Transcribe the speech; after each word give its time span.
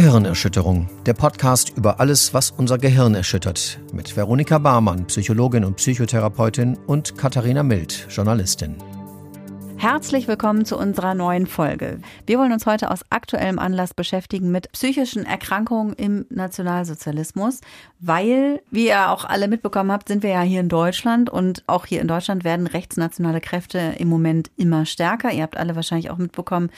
Gehirnerschütterung, 0.00 0.88
der 1.06 1.14
Podcast 1.14 1.76
über 1.76 1.98
alles, 1.98 2.32
was 2.32 2.52
unser 2.52 2.78
Gehirn 2.78 3.16
erschüttert, 3.16 3.80
mit 3.92 4.16
Veronika 4.16 4.58
Barmann, 4.58 5.08
Psychologin 5.08 5.64
und 5.64 5.74
Psychotherapeutin 5.74 6.78
und 6.86 7.18
Katharina 7.18 7.64
Mild, 7.64 8.06
Journalistin. 8.08 8.76
Herzlich 9.76 10.28
willkommen 10.28 10.64
zu 10.64 10.78
unserer 10.78 11.14
neuen 11.14 11.48
Folge. 11.48 11.98
Wir 12.26 12.38
wollen 12.38 12.52
uns 12.52 12.64
heute 12.64 12.92
aus 12.92 13.00
aktuellem 13.10 13.58
Anlass 13.58 13.92
beschäftigen 13.92 14.52
mit 14.52 14.70
psychischen 14.70 15.26
Erkrankungen 15.26 15.94
im 15.94 16.26
Nationalsozialismus, 16.30 17.60
weil, 17.98 18.62
wie 18.70 18.86
ihr 18.86 19.10
auch 19.10 19.24
alle 19.24 19.48
mitbekommen 19.48 19.90
habt, 19.90 20.06
sind 20.06 20.22
wir 20.22 20.30
ja 20.30 20.42
hier 20.42 20.60
in 20.60 20.68
Deutschland 20.68 21.28
und 21.28 21.64
auch 21.66 21.86
hier 21.86 22.00
in 22.00 22.06
Deutschland 22.06 22.44
werden 22.44 22.68
rechtsnationale 22.68 23.40
Kräfte 23.40 23.96
im 23.98 24.06
Moment 24.06 24.52
immer 24.56 24.86
stärker. 24.86 25.32
Ihr 25.32 25.42
habt 25.42 25.56
alle 25.56 25.74
wahrscheinlich 25.74 26.10
auch 26.10 26.18
mitbekommen, 26.18 26.70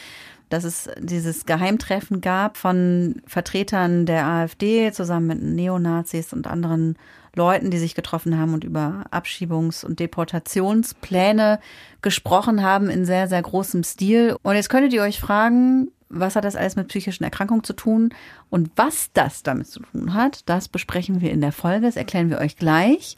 dass 0.51 0.65
es 0.65 0.91
dieses 0.99 1.47
Geheimtreffen 1.47 2.21
gab 2.21 2.57
von 2.57 3.23
Vertretern 3.27 4.05
der 4.05 4.27
AfD 4.27 4.93
zusammen 4.93 5.27
mit 5.29 5.43
Neonazis 5.43 6.33
und 6.33 6.47
anderen 6.47 6.99
Leuten, 7.35 7.71
die 7.71 7.79
sich 7.79 7.95
getroffen 7.95 8.37
haben 8.37 8.55
und 8.55 8.65
über 8.65 9.05
Abschiebungs- 9.11 9.85
und 9.85 10.01
Deportationspläne 10.01 11.61
gesprochen 12.03 12.63
haben 12.63 12.91
in 12.91 13.05
sehr, 13.05 13.29
sehr 13.29 13.41
großem 13.41 13.85
Stil. 13.85 14.37
Und 14.43 14.57
jetzt 14.57 14.69
könntet 14.69 14.93
ihr 14.93 15.03
euch 15.03 15.21
fragen, 15.21 15.91
was 16.09 16.35
hat 16.35 16.45
das 16.45 16.57
alles 16.57 16.75
mit 16.75 16.89
psychischen 16.89 17.23
Erkrankungen 17.23 17.63
zu 17.63 17.73
tun? 17.73 18.13
Und 18.51 18.71
was 18.75 19.13
das 19.13 19.45
damit 19.45 19.69
zu 19.69 19.81
tun 19.81 20.13
hat, 20.13 20.49
das 20.49 20.69
besprechen 20.69 21.21
wir 21.21 21.31
in 21.31 21.41
der 21.41 21.53
Folge. 21.53 21.87
Das 21.87 21.97
erklären 21.97 22.31
wir 22.31 22.39
euch 22.39 22.57
gleich. 22.57 23.17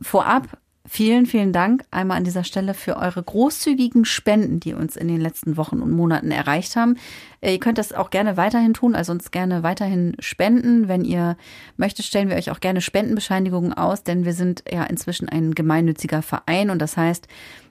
Vorab 0.00 0.58
Vielen, 0.90 1.26
vielen 1.26 1.52
Dank 1.52 1.84
einmal 1.90 2.16
an 2.16 2.24
dieser 2.24 2.44
Stelle 2.44 2.72
für 2.72 2.96
eure 2.96 3.22
großzügigen 3.22 4.06
Spenden, 4.06 4.58
die 4.58 4.72
uns 4.72 4.96
in 4.96 5.06
den 5.06 5.20
letzten 5.20 5.58
Wochen 5.58 5.82
und 5.82 5.90
Monaten 5.90 6.30
erreicht 6.30 6.76
haben. 6.76 6.96
Äh, 7.42 7.52
ihr 7.52 7.60
könnt 7.60 7.76
das 7.76 7.92
auch 7.92 8.08
gerne 8.08 8.38
weiterhin 8.38 8.72
tun, 8.72 8.94
also 8.94 9.12
uns 9.12 9.30
gerne 9.30 9.62
weiterhin 9.62 10.16
spenden. 10.18 10.88
Wenn 10.88 11.04
ihr 11.04 11.36
möchtet, 11.76 12.06
stellen 12.06 12.30
wir 12.30 12.36
euch 12.36 12.50
auch 12.50 12.60
gerne 12.60 12.80
Spendenbescheinigungen 12.80 13.74
aus, 13.74 14.02
denn 14.02 14.24
wir 14.24 14.32
sind 14.32 14.64
ja 14.72 14.82
inzwischen 14.84 15.28
ein 15.28 15.54
gemeinnütziger 15.54 16.22
Verein 16.22 16.70
und 16.70 16.80
das 16.80 16.96
heißt, 16.96 17.28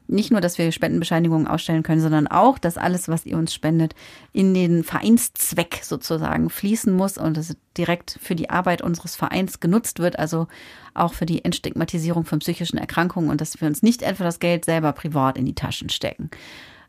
nicht 0.08 0.31
nur, 0.31 0.41
dass 0.41 0.58
wir 0.58 0.72
Spendenbescheinigungen 0.72 1.47
ausstellen 1.47 1.83
können, 1.83 2.02
sondern 2.02 2.27
auch, 2.27 2.58
dass 2.58 2.77
alles, 2.77 3.08
was 3.08 3.25
ihr 3.25 3.38
uns 3.38 3.53
spendet, 3.53 3.94
in 4.33 4.53
den 4.53 4.83
Vereinszweck 4.83 5.80
sozusagen 5.83 6.49
fließen 6.49 6.94
muss 6.94 7.17
und 7.17 7.38
es 7.38 7.55
direkt 7.77 8.17
für 8.22 8.36
die 8.36 8.49
Arbeit 8.49 8.81
unseres 8.81 9.16
Vereins 9.16 9.59
genutzt 9.59 9.99
wird, 9.99 10.17
also 10.17 10.47
auch 10.94 11.14
für 11.14 11.25
die 11.25 11.44
Entstigmatisierung 11.44 12.25
von 12.25 12.39
psychischen 12.39 12.77
Erkrankungen 12.77 13.30
und 13.30 13.41
dass 13.41 13.59
wir 13.59 13.67
uns 13.67 13.83
nicht 13.83 14.02
etwa 14.02 14.23
das 14.23 14.39
Geld 14.39 14.66
selber 14.66 14.94
privat 14.94 15.38
in 15.38 15.45
die 15.45 15.55
Taschen 15.55 15.89
stecken. 15.89 16.30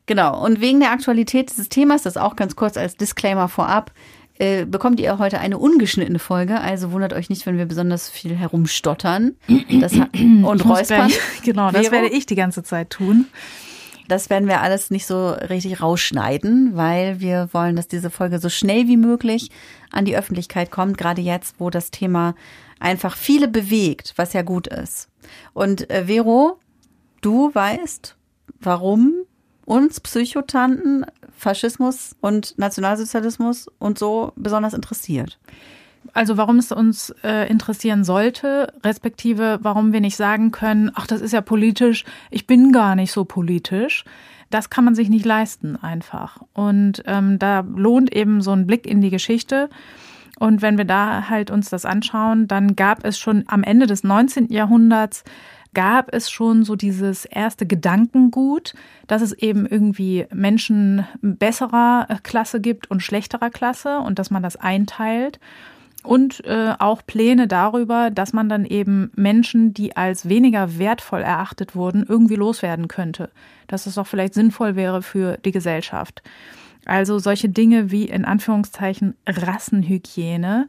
Genau. 0.06 0.42
Und 0.42 0.62
wegen 0.62 0.80
der 0.80 0.92
Aktualität 0.92 1.50
dieses 1.50 1.68
Themas, 1.68 2.02
das 2.02 2.16
auch 2.16 2.34
ganz 2.34 2.56
kurz 2.56 2.78
als 2.78 2.96
Disclaimer 2.96 3.46
vorab, 3.46 3.92
äh, 4.38 4.64
bekommt 4.64 5.00
ihr 5.00 5.18
heute 5.18 5.40
eine 5.40 5.58
ungeschnittene 5.58 6.18
Folge. 6.18 6.60
Also 6.60 6.92
wundert 6.92 7.12
euch 7.12 7.28
nicht, 7.28 7.44
wenn 7.46 7.58
wir 7.58 7.66
besonders 7.66 8.08
viel 8.08 8.34
herumstottern 8.34 9.36
das, 9.80 9.92
und 9.94 10.64
räuspern. 10.64 11.10
genau, 11.44 11.70
das 11.70 11.90
werde 11.90 12.08
ich 12.08 12.26
die 12.26 12.36
ganze 12.36 12.62
Zeit 12.62 12.90
tun. 12.90 13.26
Das 14.06 14.30
werden 14.30 14.48
wir 14.48 14.62
alles 14.62 14.90
nicht 14.90 15.06
so 15.06 15.30
richtig 15.30 15.82
rausschneiden, 15.82 16.76
weil 16.76 17.20
wir 17.20 17.50
wollen, 17.52 17.76
dass 17.76 17.88
diese 17.88 18.10
Folge 18.10 18.38
so 18.38 18.48
schnell 18.48 18.88
wie 18.88 18.96
möglich 18.96 19.50
an 19.90 20.06
die 20.06 20.16
Öffentlichkeit 20.16 20.70
kommt, 20.70 20.96
gerade 20.96 21.20
jetzt, 21.20 21.56
wo 21.58 21.68
das 21.68 21.90
Thema 21.90 22.34
einfach 22.80 23.16
viele 23.16 23.48
bewegt, 23.48 24.14
was 24.16 24.32
ja 24.32 24.42
gut 24.42 24.66
ist. 24.66 25.08
Und 25.52 25.90
äh, 25.90 26.06
Vero, 26.06 26.58
du 27.20 27.54
weißt, 27.54 28.16
warum 28.60 29.12
uns 29.66 30.00
Psychotanten 30.00 31.04
Faschismus 31.38 32.16
und 32.20 32.58
Nationalsozialismus 32.58 33.68
und 33.78 33.98
so 33.98 34.32
besonders 34.36 34.74
interessiert. 34.74 35.38
Also 36.12 36.36
warum 36.36 36.58
es 36.58 36.72
uns 36.72 37.14
äh, 37.22 37.48
interessieren 37.48 38.02
sollte, 38.02 38.72
respektive 38.84 39.58
warum 39.62 39.92
wir 39.92 40.00
nicht 40.00 40.16
sagen 40.16 40.50
können, 40.50 40.90
ach, 40.94 41.06
das 41.06 41.20
ist 41.20 41.32
ja 41.32 41.40
politisch, 41.40 42.04
ich 42.30 42.46
bin 42.46 42.72
gar 42.72 42.94
nicht 42.94 43.12
so 43.12 43.24
politisch. 43.24 44.04
Das 44.50 44.70
kann 44.70 44.84
man 44.84 44.94
sich 44.94 45.10
nicht 45.10 45.26
leisten 45.26 45.76
einfach. 45.76 46.40
Und 46.54 47.02
ähm, 47.06 47.38
da 47.38 47.60
lohnt 47.60 48.14
eben 48.14 48.40
so 48.40 48.52
ein 48.52 48.66
Blick 48.66 48.86
in 48.86 49.00
die 49.00 49.10
Geschichte. 49.10 49.68
Und 50.38 50.62
wenn 50.62 50.78
wir 50.78 50.86
da 50.86 51.28
halt 51.28 51.50
uns 51.50 51.68
das 51.68 51.84
anschauen, 51.84 52.48
dann 52.48 52.74
gab 52.74 53.04
es 53.04 53.18
schon 53.18 53.44
am 53.48 53.62
Ende 53.62 53.86
des 53.86 54.04
19. 54.04 54.50
Jahrhunderts 54.50 55.24
gab 55.74 56.12
es 56.12 56.30
schon 56.30 56.64
so 56.64 56.76
dieses 56.76 57.24
erste 57.24 57.66
Gedankengut, 57.66 58.74
dass 59.06 59.22
es 59.22 59.32
eben 59.32 59.66
irgendwie 59.66 60.26
Menschen 60.32 61.06
besserer 61.20 62.06
äh, 62.08 62.16
Klasse 62.22 62.60
gibt 62.60 62.90
und 62.90 63.02
schlechterer 63.02 63.50
Klasse 63.50 63.98
und 63.98 64.18
dass 64.18 64.30
man 64.30 64.42
das 64.42 64.56
einteilt. 64.56 65.38
Und 66.04 66.44
äh, 66.44 66.74
auch 66.78 67.02
Pläne 67.06 67.48
darüber, 67.48 68.10
dass 68.10 68.32
man 68.32 68.48
dann 68.48 68.64
eben 68.64 69.10
Menschen, 69.16 69.74
die 69.74 69.96
als 69.96 70.28
weniger 70.28 70.78
wertvoll 70.78 71.22
erachtet 71.22 71.74
wurden, 71.74 72.04
irgendwie 72.08 72.36
loswerden 72.36 72.88
könnte. 72.88 73.30
Dass 73.66 73.86
es 73.86 73.98
auch 73.98 74.06
vielleicht 74.06 74.34
sinnvoll 74.34 74.76
wäre 74.76 75.02
für 75.02 75.38
die 75.38 75.50
Gesellschaft. 75.50 76.22
Also 76.86 77.18
solche 77.18 77.48
Dinge 77.48 77.90
wie 77.90 78.04
in 78.04 78.24
Anführungszeichen 78.24 79.14
Rassenhygiene, 79.26 80.68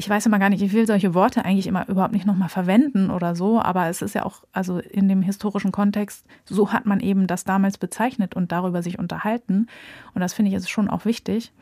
ich 0.00 0.08
weiß 0.08 0.24
immer 0.24 0.38
gar 0.38 0.48
nicht, 0.48 0.62
ich 0.62 0.72
will 0.72 0.86
solche 0.86 1.12
Worte 1.12 1.44
eigentlich 1.44 1.66
immer 1.66 1.86
überhaupt 1.86 2.14
nicht 2.14 2.24
nochmal 2.24 2.48
verwenden 2.48 3.10
oder 3.10 3.36
so, 3.36 3.60
aber 3.60 3.88
es 3.88 4.00
ist 4.00 4.14
ja 4.14 4.24
auch, 4.24 4.44
also 4.50 4.78
in 4.78 5.08
dem 5.08 5.20
historischen 5.20 5.72
Kontext, 5.72 6.24
so 6.46 6.72
hat 6.72 6.86
man 6.86 7.00
eben 7.00 7.26
das 7.26 7.44
damals 7.44 7.76
bezeichnet 7.76 8.34
und 8.34 8.50
darüber 8.50 8.82
sich 8.82 8.98
unterhalten. 8.98 9.66
Und 10.14 10.22
das 10.22 10.32
finde 10.32 10.50
ich 10.50 10.56
ist 10.56 10.70
schon 10.70 10.88
auch 10.88 11.04
wichtig. 11.04 11.52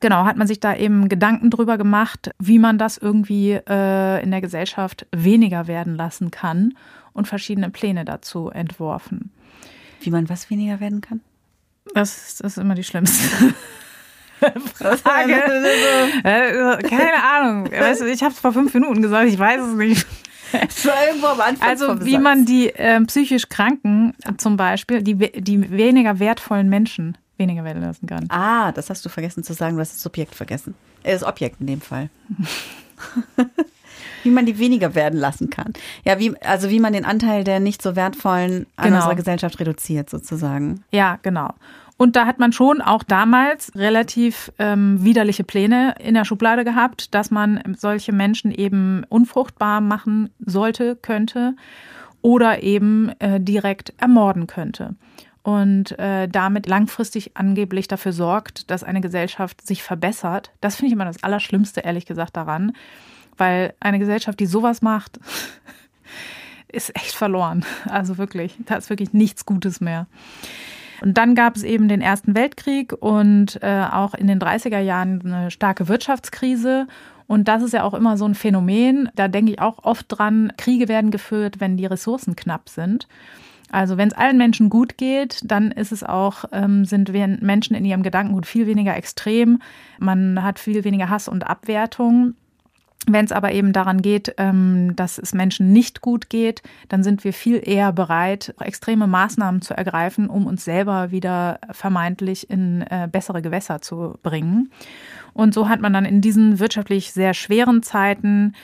Genau, 0.00 0.24
hat 0.24 0.38
man 0.38 0.46
sich 0.46 0.58
da 0.58 0.74
eben 0.74 1.10
Gedanken 1.10 1.50
drüber 1.50 1.76
gemacht, 1.76 2.30
wie 2.38 2.58
man 2.58 2.78
das 2.78 2.96
irgendwie 2.96 3.52
äh, 3.52 4.22
in 4.22 4.30
der 4.30 4.40
Gesellschaft 4.40 5.06
weniger 5.14 5.66
werden 5.66 5.96
lassen 5.96 6.30
kann 6.30 6.72
und 7.12 7.28
verschiedene 7.28 7.68
Pläne 7.68 8.06
dazu 8.06 8.48
entworfen. 8.48 9.32
Wie 10.00 10.10
man 10.10 10.30
was 10.30 10.48
weniger 10.48 10.80
werden 10.80 11.02
kann? 11.02 11.20
Das 11.92 12.38
das 12.38 12.52
ist 12.52 12.58
immer 12.58 12.74
die 12.74 12.84
schlimmste. 12.84 13.54
Frage. 14.74 15.34
Äh, 16.24 16.82
keine 16.82 17.22
Ahnung. 17.22 17.70
Weißt 17.70 18.02
du, 18.02 18.06
ich 18.06 18.22
habe 18.22 18.32
es 18.32 18.40
vor 18.40 18.52
fünf 18.52 18.72
Minuten 18.74 19.02
gesagt, 19.02 19.28
ich 19.28 19.38
weiß 19.38 19.62
es 19.62 19.74
nicht. 19.74 20.06
Also 21.60 22.04
wie 22.04 22.18
man 22.18 22.44
die 22.44 22.68
äh, 22.68 23.00
psychisch 23.06 23.48
Kranken 23.48 24.14
zum 24.36 24.56
Beispiel, 24.56 25.02
die, 25.02 25.16
die 25.16 25.70
weniger 25.70 26.18
wertvollen 26.18 26.68
Menschen 26.68 27.18
weniger 27.36 27.64
werden 27.64 27.82
lassen 27.82 28.06
kann. 28.06 28.26
Ah, 28.30 28.72
das 28.72 28.88
hast 28.88 29.04
du 29.04 29.08
vergessen 29.08 29.44
zu 29.44 29.52
sagen, 29.52 29.76
du 29.76 29.80
hast 29.80 29.94
das 29.94 30.02
Subjekt 30.02 30.34
vergessen. 30.34 30.74
Äh, 31.02 31.12
das 31.12 31.24
Objekt 31.24 31.60
in 31.60 31.66
dem 31.66 31.80
Fall. 31.80 32.08
wie 34.22 34.30
man 34.30 34.46
die 34.46 34.58
weniger 34.58 34.94
werden 34.94 35.18
lassen 35.18 35.50
kann. 35.50 35.72
Ja, 36.04 36.18
wie, 36.18 36.36
also 36.42 36.70
wie 36.70 36.80
man 36.80 36.92
den 36.92 37.04
Anteil 37.04 37.44
der 37.44 37.60
nicht 37.60 37.82
so 37.82 37.94
wertvollen 37.94 38.66
an 38.76 38.86
genau. 38.86 38.96
unserer 38.96 39.14
Gesellschaft 39.14 39.60
reduziert, 39.60 40.10
sozusagen. 40.10 40.82
Ja, 40.90 41.18
genau. 41.22 41.50
Und 41.98 42.14
da 42.14 42.26
hat 42.26 42.38
man 42.38 42.52
schon 42.52 42.82
auch 42.82 43.02
damals 43.02 43.72
relativ 43.74 44.52
ähm, 44.58 45.02
widerliche 45.02 45.44
Pläne 45.44 45.94
in 45.98 46.14
der 46.14 46.26
Schublade 46.26 46.64
gehabt, 46.64 47.14
dass 47.14 47.30
man 47.30 47.62
solche 47.78 48.12
Menschen 48.12 48.50
eben 48.50 49.04
unfruchtbar 49.08 49.80
machen 49.80 50.30
sollte, 50.38 50.96
könnte 50.96 51.56
oder 52.20 52.62
eben 52.62 53.10
äh, 53.18 53.40
direkt 53.40 53.94
ermorden 53.98 54.46
könnte. 54.46 54.94
Und 55.42 55.96
äh, 55.98 56.28
damit 56.28 56.66
langfristig 56.66 57.36
angeblich 57.36 57.86
dafür 57.88 58.12
sorgt, 58.12 58.70
dass 58.70 58.82
eine 58.82 59.00
Gesellschaft 59.00 59.64
sich 59.64 59.82
verbessert. 59.82 60.50
Das 60.60 60.76
finde 60.76 60.88
ich 60.88 60.92
immer 60.92 61.04
das 61.04 61.22
Allerschlimmste, 61.22 61.80
ehrlich 61.80 62.04
gesagt, 62.04 62.36
daran. 62.36 62.72
Weil 63.38 63.74
eine 63.80 64.00
Gesellschaft, 64.00 64.40
die 64.40 64.46
sowas 64.46 64.82
macht, 64.82 65.20
ist 66.68 66.94
echt 66.96 67.14
verloren. 67.14 67.64
Also 67.88 68.18
wirklich, 68.18 68.58
da 68.66 68.74
ist 68.74 68.90
wirklich 68.90 69.12
nichts 69.12 69.46
Gutes 69.46 69.80
mehr. 69.80 70.08
Und 71.02 71.18
dann 71.18 71.34
gab 71.34 71.56
es 71.56 71.62
eben 71.62 71.88
den 71.88 72.00
Ersten 72.00 72.34
Weltkrieg 72.34 72.92
und 72.92 73.58
äh, 73.62 73.84
auch 73.90 74.14
in 74.14 74.26
den 74.26 74.38
30er 74.38 74.78
Jahren 74.78 75.22
eine 75.24 75.50
starke 75.50 75.88
Wirtschaftskrise. 75.88 76.86
Und 77.26 77.48
das 77.48 77.62
ist 77.62 77.72
ja 77.72 77.82
auch 77.82 77.94
immer 77.94 78.16
so 78.16 78.24
ein 78.24 78.34
Phänomen. 78.34 79.10
Da 79.14 79.28
denke 79.28 79.52
ich 79.52 79.60
auch 79.60 79.84
oft 79.84 80.06
dran, 80.08 80.52
Kriege 80.56 80.88
werden 80.88 81.10
geführt, 81.10 81.60
wenn 81.60 81.76
die 81.76 81.86
Ressourcen 81.86 82.36
knapp 82.36 82.68
sind. 82.68 83.08
Also 83.70 83.96
wenn 83.96 84.08
es 84.08 84.14
allen 84.14 84.38
Menschen 84.38 84.70
gut 84.70 84.96
geht, 84.96 85.40
dann 85.44 85.72
ist 85.72 85.90
es 85.90 86.04
auch, 86.04 86.44
ähm, 86.52 86.84
sind 86.84 87.12
Menschen 87.12 87.74
in 87.74 87.84
ihrem 87.84 88.04
Gedankengut 88.04 88.46
viel 88.46 88.66
weniger 88.66 88.96
extrem. 88.96 89.60
Man 89.98 90.42
hat 90.42 90.58
viel 90.60 90.84
weniger 90.84 91.08
Hass 91.08 91.28
und 91.28 91.46
Abwertung. 91.46 92.34
Wenn 93.08 93.24
es 93.24 93.30
aber 93.32 93.52
eben 93.52 93.72
daran 93.72 94.02
geht, 94.02 94.34
ähm, 94.36 94.96
dass 94.96 95.18
es 95.18 95.32
Menschen 95.32 95.72
nicht 95.72 96.00
gut 96.00 96.28
geht, 96.28 96.62
dann 96.88 97.04
sind 97.04 97.22
wir 97.22 97.32
viel 97.32 97.60
eher 97.62 97.92
bereit, 97.92 98.52
extreme 98.58 99.06
Maßnahmen 99.06 99.62
zu 99.62 99.74
ergreifen, 99.74 100.28
um 100.28 100.46
uns 100.46 100.64
selber 100.64 101.12
wieder 101.12 101.60
vermeintlich 101.70 102.50
in 102.50 102.82
äh, 102.82 103.08
bessere 103.10 103.42
Gewässer 103.42 103.80
zu 103.80 104.18
bringen. 104.24 104.70
Und 105.34 105.54
so 105.54 105.68
hat 105.68 105.80
man 105.80 105.92
dann 105.92 106.04
in 106.04 106.20
diesen 106.20 106.58
wirtschaftlich 106.58 107.12
sehr 107.12 107.34
schweren 107.34 107.82
Zeiten 107.82 108.54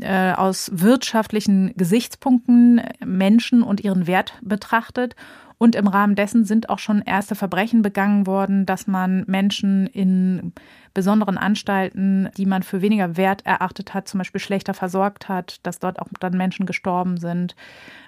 äh, 0.00 0.32
aus 0.32 0.70
wirtschaftlichen 0.74 1.74
Gesichtspunkten 1.76 2.80
Menschen 3.04 3.62
und 3.62 3.84
ihren 3.84 4.06
Wert 4.08 4.34
betrachtet 4.42 5.14
Und 5.58 5.74
im 5.74 5.86
Rahmen 5.86 6.14
dessen 6.14 6.44
sind 6.44 6.68
auch 6.68 6.78
schon 6.78 7.02
erste 7.02 7.34
Verbrechen 7.34 7.82
begangen 7.82 8.26
worden, 8.26 8.66
dass 8.66 8.86
man 8.86 9.24
Menschen 9.26 9.86
in 9.86 10.52
besonderen 10.94 11.38
Anstalten, 11.38 12.28
die 12.36 12.46
man 12.46 12.62
für 12.62 12.82
weniger 12.82 13.16
wert 13.16 13.44
erachtet 13.46 13.94
hat, 13.94 14.08
zum 14.08 14.18
Beispiel 14.18 14.40
schlechter 14.40 14.74
versorgt 14.74 15.28
hat, 15.28 15.58
dass 15.64 15.78
dort 15.78 15.98
auch 16.00 16.08
dann 16.20 16.36
Menschen 16.36 16.66
gestorben 16.66 17.16
sind. 17.16 17.56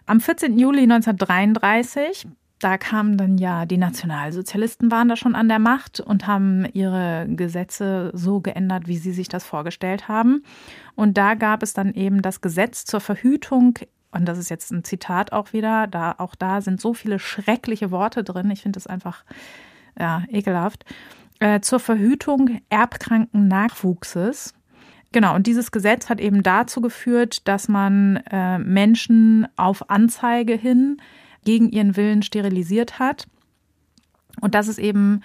Am 0.06 0.20
14. 0.20 0.58
Juli 0.58 0.82
1933 0.82 2.26
da 2.58 2.78
kamen 2.78 3.18
dann 3.18 3.36
ja, 3.36 3.66
die 3.66 3.76
Nationalsozialisten 3.76 4.90
waren 4.90 5.08
da 5.08 5.16
schon 5.16 5.34
an 5.34 5.48
der 5.48 5.58
Macht 5.58 6.00
und 6.00 6.26
haben 6.26 6.66
ihre 6.72 7.26
Gesetze 7.28 8.10
so 8.14 8.40
geändert, 8.40 8.88
wie 8.88 8.96
sie 8.96 9.12
sich 9.12 9.28
das 9.28 9.44
vorgestellt 9.44 10.08
haben. 10.08 10.42
Und 10.94 11.18
da 11.18 11.34
gab 11.34 11.62
es 11.62 11.74
dann 11.74 11.92
eben 11.92 12.22
das 12.22 12.40
Gesetz 12.40 12.86
zur 12.86 13.00
Verhütung 13.00 13.78
und 14.16 14.26
das 14.26 14.38
ist 14.38 14.48
jetzt 14.48 14.70
ein 14.70 14.84
Zitat 14.84 15.32
auch 15.32 15.52
wieder, 15.52 15.86
da 15.86 16.14
auch 16.18 16.34
da 16.34 16.60
sind 16.60 16.80
so 16.80 16.94
viele 16.94 17.18
schreckliche 17.18 17.90
Worte 17.90 18.24
drin. 18.24 18.50
Ich 18.50 18.62
finde 18.62 18.76
das 18.76 18.86
einfach 18.86 19.24
ja, 19.98 20.24
ekelhaft. 20.28 20.84
Äh, 21.38 21.60
zur 21.60 21.80
Verhütung 21.80 22.60
erbkranken 22.70 23.48
Nachwuchses. 23.48 24.54
Genau, 25.12 25.34
und 25.34 25.46
dieses 25.46 25.70
Gesetz 25.70 26.08
hat 26.08 26.20
eben 26.20 26.42
dazu 26.42 26.80
geführt, 26.80 27.46
dass 27.46 27.68
man 27.68 28.16
äh, 28.30 28.58
Menschen 28.58 29.46
auf 29.56 29.90
Anzeige 29.90 30.54
hin 30.54 30.98
gegen 31.44 31.70
ihren 31.70 31.96
Willen 31.96 32.22
sterilisiert 32.22 32.98
hat. 32.98 33.26
Und 34.40 34.54
das 34.54 34.68
ist 34.68 34.78
eben 34.78 35.22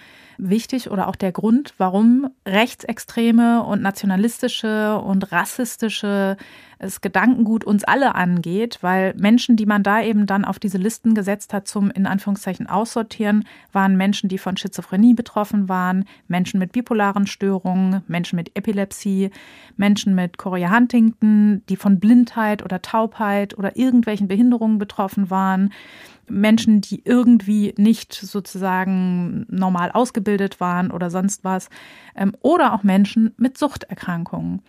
wichtig 0.48 0.90
oder 0.90 1.08
auch 1.08 1.16
der 1.16 1.32
Grund, 1.32 1.74
warum 1.78 2.28
rechtsextreme 2.46 3.62
und 3.62 3.82
nationalistische 3.82 4.98
und 4.98 5.32
rassistische 5.32 6.36
es 6.82 7.00
Gedankengut 7.00 7.64
uns 7.64 7.84
alle 7.84 8.14
angeht, 8.16 8.78
weil 8.80 9.14
Menschen, 9.16 9.56
die 9.56 9.66
man 9.66 9.82
da 9.82 10.02
eben 10.02 10.26
dann 10.26 10.44
auf 10.44 10.58
diese 10.58 10.78
Listen 10.78 11.14
gesetzt 11.14 11.54
hat 11.54 11.68
zum 11.68 11.90
in 11.90 12.06
Anführungszeichen 12.06 12.66
aussortieren, 12.66 13.44
waren 13.72 13.96
Menschen, 13.96 14.28
die 14.28 14.38
von 14.38 14.56
Schizophrenie 14.56 15.14
betroffen 15.14 15.68
waren, 15.68 16.04
Menschen 16.26 16.58
mit 16.58 16.72
bipolaren 16.72 17.26
Störungen, 17.26 18.02
Menschen 18.08 18.36
mit 18.36 18.56
Epilepsie, 18.56 19.30
Menschen 19.76 20.14
mit 20.14 20.38
Chorea 20.38 20.74
Huntington, 20.74 21.62
die 21.68 21.76
von 21.76 22.00
Blindheit 22.00 22.64
oder 22.64 22.82
Taubheit 22.82 23.56
oder 23.56 23.76
irgendwelchen 23.76 24.26
Behinderungen 24.26 24.78
betroffen 24.78 25.30
waren. 25.30 25.70
Menschen, 26.28 26.80
die 26.80 27.02
irgendwie 27.04 27.74
nicht 27.76 28.12
sozusagen 28.12 29.44
normal 29.48 29.90
ausgebildet 29.92 30.31
waren 30.60 30.90
oder 30.90 31.10
sonst 31.10 31.44
was, 31.44 31.68
ähm, 32.14 32.34
oder 32.40 32.72
auch 32.72 32.82
Menschen 32.82 33.34
mit 33.36 33.58
Suchterkrankungen. 33.58 34.62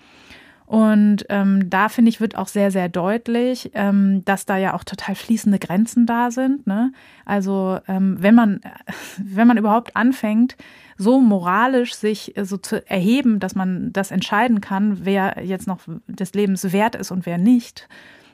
Und 0.66 1.26
ähm, 1.30 1.70
da 1.70 1.90
finde 1.90 2.10
ich, 2.10 2.22
wird 2.22 2.38
auch 2.38 2.48
sehr, 2.48 2.72
sehr 2.72 2.90
deutlich, 2.90 3.72
ähm, 3.74 4.24
dass 4.26 4.46
da 4.46 4.58
ja 4.58 4.74
auch 4.74 4.84
total 4.84 5.14
fließende 5.14 5.60
Grenzen 5.60 6.06
da 6.06 6.32
sind. 6.32 6.66
Ne? 6.66 6.94
Also 7.26 7.80
ähm, 7.88 8.18
wenn 8.20 8.34
man, 8.34 8.62
wenn 9.18 9.48
man 9.48 9.58
überhaupt 9.58 9.96
anfängt, 9.96 10.56
so 10.98 11.20
moralisch 11.20 11.94
sich 11.94 12.38
äh, 12.38 12.46
so 12.46 12.58
zu 12.58 12.88
erheben, 12.90 13.40
dass 13.40 13.56
man 13.56 13.92
das 13.94 14.12
entscheiden 14.12 14.62
kann, 14.62 15.06
wer 15.06 15.44
jetzt 15.44 15.68
noch 15.68 15.82
des 16.08 16.34
Lebens 16.34 16.72
wert 16.72 16.96
ist 16.96 17.12
und 17.12 17.26
wer 17.26 17.38
nicht, 17.38 17.88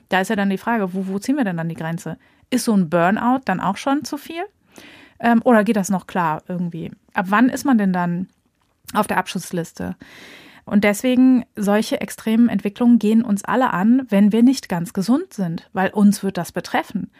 da 0.08 0.20
ist 0.20 0.28
ja 0.28 0.36
dann 0.36 0.50
die 0.50 0.58
Frage, 0.58 0.94
wo, 0.94 1.08
wo 1.08 1.18
ziehen 1.18 1.36
wir 1.36 1.44
denn 1.44 1.56
dann 1.56 1.68
die 1.68 1.74
Grenze? 1.74 2.16
Ist 2.48 2.64
so 2.64 2.74
ein 2.74 2.90
Burnout 2.90 3.40
dann 3.44 3.60
auch 3.60 3.76
schon 3.76 4.04
zu 4.04 4.16
viel? 4.16 4.42
Ähm, 5.18 5.40
oder 5.44 5.64
geht 5.64 5.76
das 5.76 5.90
noch 5.90 6.06
klar 6.06 6.42
irgendwie? 6.48 6.90
Ab 7.14 7.26
wann 7.28 7.48
ist 7.48 7.64
man 7.64 7.78
denn 7.78 7.92
dann 7.92 8.28
auf 8.94 9.06
der 9.06 9.18
Abschussliste? 9.18 9.96
Und 10.64 10.84
deswegen, 10.84 11.44
solche 11.56 12.00
extremen 12.00 12.48
Entwicklungen 12.48 12.98
gehen 12.98 13.22
uns 13.22 13.44
alle 13.44 13.72
an, 13.72 14.06
wenn 14.08 14.32
wir 14.32 14.42
nicht 14.42 14.68
ganz 14.68 14.92
gesund 14.92 15.32
sind, 15.32 15.68
weil 15.72 15.90
uns 15.90 16.22
wird 16.22 16.36
das 16.36 16.52
betreffen. 16.52 17.10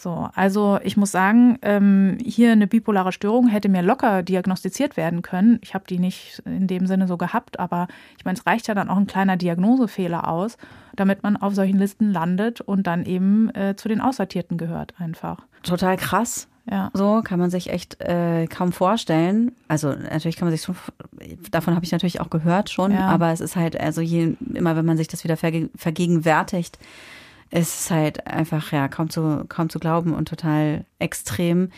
So, 0.00 0.30
also 0.34 0.78
ich 0.82 0.96
muss 0.96 1.10
sagen, 1.10 1.58
ähm, 1.60 2.16
hier 2.24 2.52
eine 2.52 2.66
bipolare 2.66 3.12
Störung 3.12 3.48
hätte 3.48 3.68
mir 3.68 3.82
locker 3.82 4.22
diagnostiziert 4.22 4.96
werden 4.96 5.20
können. 5.20 5.58
Ich 5.60 5.74
habe 5.74 5.84
die 5.86 5.98
nicht 5.98 6.40
in 6.46 6.66
dem 6.66 6.86
Sinne 6.86 7.06
so 7.06 7.18
gehabt, 7.18 7.60
aber 7.60 7.86
ich 8.16 8.24
meine, 8.24 8.38
es 8.38 8.46
reicht 8.46 8.66
ja 8.66 8.74
dann 8.74 8.88
auch 8.88 8.96
ein 8.96 9.06
kleiner 9.06 9.36
Diagnosefehler 9.36 10.26
aus, 10.26 10.56
damit 10.96 11.22
man 11.22 11.36
auf 11.36 11.54
solchen 11.54 11.78
Listen 11.78 12.12
landet 12.12 12.62
und 12.62 12.86
dann 12.86 13.04
eben 13.04 13.54
äh, 13.54 13.76
zu 13.76 13.88
den 13.88 14.00
Aussortierten 14.00 14.56
gehört 14.56 14.94
einfach. 14.98 15.46
Total 15.62 15.98
krass. 15.98 16.48
Ja. 16.68 16.90
So 16.94 17.22
kann 17.22 17.38
man 17.38 17.50
sich 17.50 17.70
echt 17.70 18.00
äh, 18.00 18.46
kaum 18.46 18.72
vorstellen. 18.72 19.52
Also 19.68 19.92
natürlich 19.92 20.36
kann 20.36 20.46
man 20.48 20.56
sich 20.56 20.64
schon, 20.64 20.76
davon 21.50 21.74
habe 21.74 21.84
ich 21.84 21.92
natürlich 21.92 22.20
auch 22.20 22.30
gehört 22.30 22.70
schon, 22.70 22.92
ja. 22.92 23.08
aber 23.08 23.32
es 23.32 23.40
ist 23.40 23.56
halt, 23.56 23.78
also 23.78 24.00
je, 24.00 24.34
immer 24.54 24.76
wenn 24.76 24.84
man 24.84 24.96
sich 24.96 25.08
das 25.08 25.24
wieder 25.24 25.36
verge 25.36 25.70
vergegenwärtigt, 25.74 26.78
es 27.50 27.80
ist 27.80 27.90
halt 27.90 28.26
einfach 28.26 28.72
ja 28.72 28.88
kaum 28.88 29.10
zu, 29.10 29.44
kaum 29.48 29.68
zu 29.68 29.78
glauben 29.78 30.14
und 30.14 30.28
total 30.28 30.84
extrem. 30.98 31.70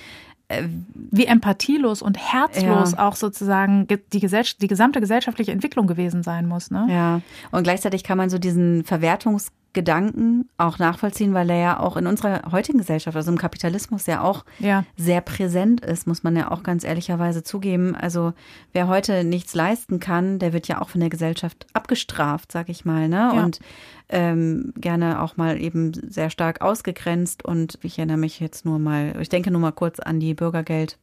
Äh, 0.49 0.65
Wie 0.95 1.25
empathielos 1.25 2.03
und 2.03 2.19
herzlos 2.19 2.93
ja. 2.93 3.09
auch 3.09 3.17
sozusagen 3.17 3.87
die, 3.87 3.99
die 4.13 4.69
gesamte 4.69 5.01
gesellschaftliche 5.01 5.53
Entwicklung 5.53 5.87
gewesen 5.87 6.23
sein 6.23 6.47
muss. 6.47 6.71
Ne? 6.71 6.87
Ja, 6.91 7.21
und 7.51 7.63
gleichzeitig 7.63 8.05
kann 8.05 8.19
man 8.19 8.29
so 8.29 8.39
diesen 8.39 8.85
Verwertungs- 8.85 9.51
Gedanken 9.73 10.49
auch 10.59 10.79
nachvollziehen, 10.79 11.35
weil 11.35 11.49
er 11.51 11.57
ja 11.57 11.81
auch 11.81 11.97
in 11.97 12.07
unserer 12.07 12.53
heutigen 12.53 12.79
Gesellschaft, 12.79 13.17
also 13.17 13.31
im 13.31 13.39
Kapitalismus 13.39 14.07
ja 14.07 14.21
auch 14.21 14.45
ja. 14.59 14.85
sehr 14.97 15.21
präsent 15.21 15.85
ist, 15.85 16.07
muss 16.07 16.23
man 16.23 16.37
ja 16.37 16.51
auch 16.51 16.63
ganz 16.63 16.85
ehrlicherweise 16.85 17.43
zugeben. 17.43 17.95
Also 17.95 18.35
wer 18.73 18.89
heute 18.89 19.25
nichts 19.25 19.55
leisten 19.55 20.01
kann, 20.01 20.39
der 20.39 20.53
wird 20.53 20.69
ja 20.69 20.81
auch 20.81 20.91
von 20.91 21.01
der 21.01 21.11
Gesellschaft 21.11 21.67
abgestraft, 21.73 22.53
sag 22.53 22.69
ich 22.69 22.85
mal, 22.85 23.09
ne? 23.09 23.33
Ja. 23.35 23.43
Und 23.43 23.61
ähm, 24.09 24.75
gerne 24.77 25.23
auch 25.23 25.39
mal 25.39 25.61
eben 25.61 25.93
sehr 25.95 26.29
stark 26.29 26.61
ausgegrenzt. 26.61 27.45
Und 27.45 27.79
ich 27.83 27.99
erinnere 27.99 28.19
mich 28.19 28.41
jetzt 28.41 28.65
nur 28.65 28.79
mal, 28.79 29.15
ich 29.21 29.31
denke 29.31 29.51
nur 29.51 29.61
mal 29.61 29.73
kurz 29.73 30.01
an 30.01 30.21
die 30.21 30.35
Bürgergeld 30.35 30.99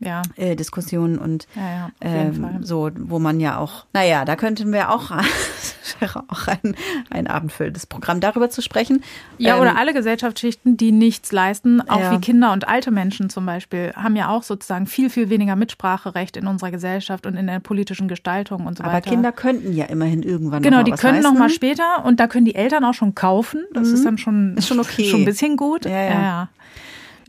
ja. 0.00 0.22
äh, 0.36 0.56
Diskussionen 0.56 1.18
und 1.18 1.46
ja, 1.54 1.62
ja, 1.62 1.90
ähm, 2.00 2.58
so, 2.62 2.90
wo 2.96 3.18
man 3.18 3.38
ja 3.38 3.58
auch, 3.58 3.84
naja, 3.92 4.24
da 4.24 4.36
könnten 4.36 4.72
wir 4.72 4.90
auch, 4.90 5.10
auch 6.28 6.46
ein, 6.46 6.74
ein 7.10 7.26
abendfüllendes 7.26 7.86
Programm 7.86 8.20
darüber 8.20 8.50
zu 8.50 8.62
sprechen. 8.62 9.02
Ja, 9.38 9.54
ähm, 9.54 9.60
oder 9.60 9.76
alle 9.76 9.92
Gesellschaftsschichten, 9.92 10.76
die 10.76 10.92
nichts 10.92 11.32
leisten, 11.32 11.80
auch 11.88 12.00
ja. 12.00 12.12
wie 12.12 12.18
Kinder 12.18 12.52
und 12.52 12.66
alte 12.66 12.90
Menschen 12.90 13.30
zum 13.30 13.46
Beispiel, 13.46 13.92
haben 13.94 14.16
ja 14.16 14.28
auch 14.28 14.42
sozusagen 14.42 14.86
viel, 14.86 15.10
viel 15.10 15.30
weniger 15.30 15.56
Mitspracherecht 15.56 16.36
in 16.36 16.46
unserer 16.46 16.70
Gesellschaft 16.70 17.26
und 17.26 17.36
in 17.36 17.46
der 17.46 17.60
politischen 17.60 18.08
Gestaltung 18.08 18.66
und 18.66 18.78
so 18.78 18.84
Aber 18.84 18.94
weiter. 18.94 19.08
Aber 19.08 19.14
Kinder 19.14 19.32
könnten 19.32 19.72
ja 19.72 19.84
immerhin 19.86 20.22
irgendwann 20.22 20.62
Genau, 20.62 20.78
noch 20.78 20.84
die 20.84 20.92
können 20.92 21.16
leisten. 21.16 21.32
noch 21.32 21.38
mal 21.38 21.50
später 21.50 22.04
und 22.04 22.20
da 22.20 22.26
können 22.26 22.46
die 22.46 22.54
Eltern 22.54 22.84
auch 22.84 22.94
schon 22.94 23.14
kaufen. 23.14 23.64
Das 23.74 23.88
mhm. 23.88 23.94
ist 23.94 24.04
dann 24.04 24.18
schon, 24.18 24.56
ist 24.56 24.66
schon 24.66 24.80
okay. 24.80 25.04
Schon 25.04 25.20
ein 25.20 25.26
bisschen 25.26 25.56
gut. 25.56 25.84
ja. 25.84 25.90
ja. 25.90 26.48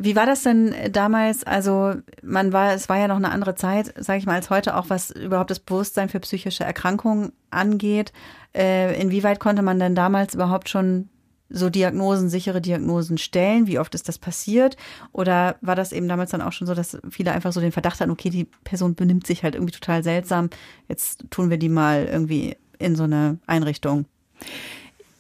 Wie 0.03 0.15
war 0.15 0.25
das 0.25 0.41
denn 0.43 0.73
damals? 0.91 1.43
Also 1.43 1.93
man 2.23 2.53
war, 2.53 2.73
es 2.73 2.89
war 2.89 2.97
ja 2.97 3.07
noch 3.07 3.17
eine 3.17 3.31
andere 3.31 3.53
Zeit, 3.55 3.93
sage 3.97 4.19
ich 4.19 4.25
mal, 4.25 4.35
als 4.35 4.49
heute, 4.49 4.75
auch 4.75 4.89
was 4.89 5.11
überhaupt 5.11 5.51
das 5.51 5.59
Bewusstsein 5.59 6.09
für 6.09 6.19
psychische 6.19 6.63
Erkrankungen 6.63 7.33
angeht. 7.51 8.11
Äh, 8.55 8.99
inwieweit 8.99 9.39
konnte 9.39 9.61
man 9.61 9.79
denn 9.79 9.93
damals 9.93 10.33
überhaupt 10.33 10.69
schon 10.69 11.09
so 11.51 11.69
Diagnosen, 11.69 12.29
sichere 12.29 12.61
Diagnosen 12.61 13.17
stellen? 13.17 13.67
Wie 13.67 13.77
oft 13.77 13.93
ist 13.93 14.07
das 14.07 14.17
passiert? 14.17 14.75
Oder 15.11 15.57
war 15.61 15.75
das 15.75 15.91
eben 15.91 16.07
damals 16.07 16.31
dann 16.31 16.41
auch 16.41 16.53
schon 16.53 16.67
so, 16.67 16.73
dass 16.73 16.97
viele 17.09 17.31
einfach 17.31 17.51
so 17.51 17.61
den 17.61 17.71
Verdacht 17.71 17.99
hatten, 17.99 18.11
okay, 18.11 18.29
die 18.29 18.45
Person 18.63 18.95
benimmt 18.95 19.27
sich 19.27 19.43
halt 19.43 19.55
irgendwie 19.55 19.73
total 19.73 20.03
seltsam, 20.03 20.49
jetzt 20.87 21.25
tun 21.29 21.49
wir 21.49 21.57
die 21.57 21.69
mal 21.69 22.05
irgendwie 22.05 22.55
in 22.79 22.95
so 22.95 23.03
eine 23.03 23.37
Einrichtung? 23.45 24.05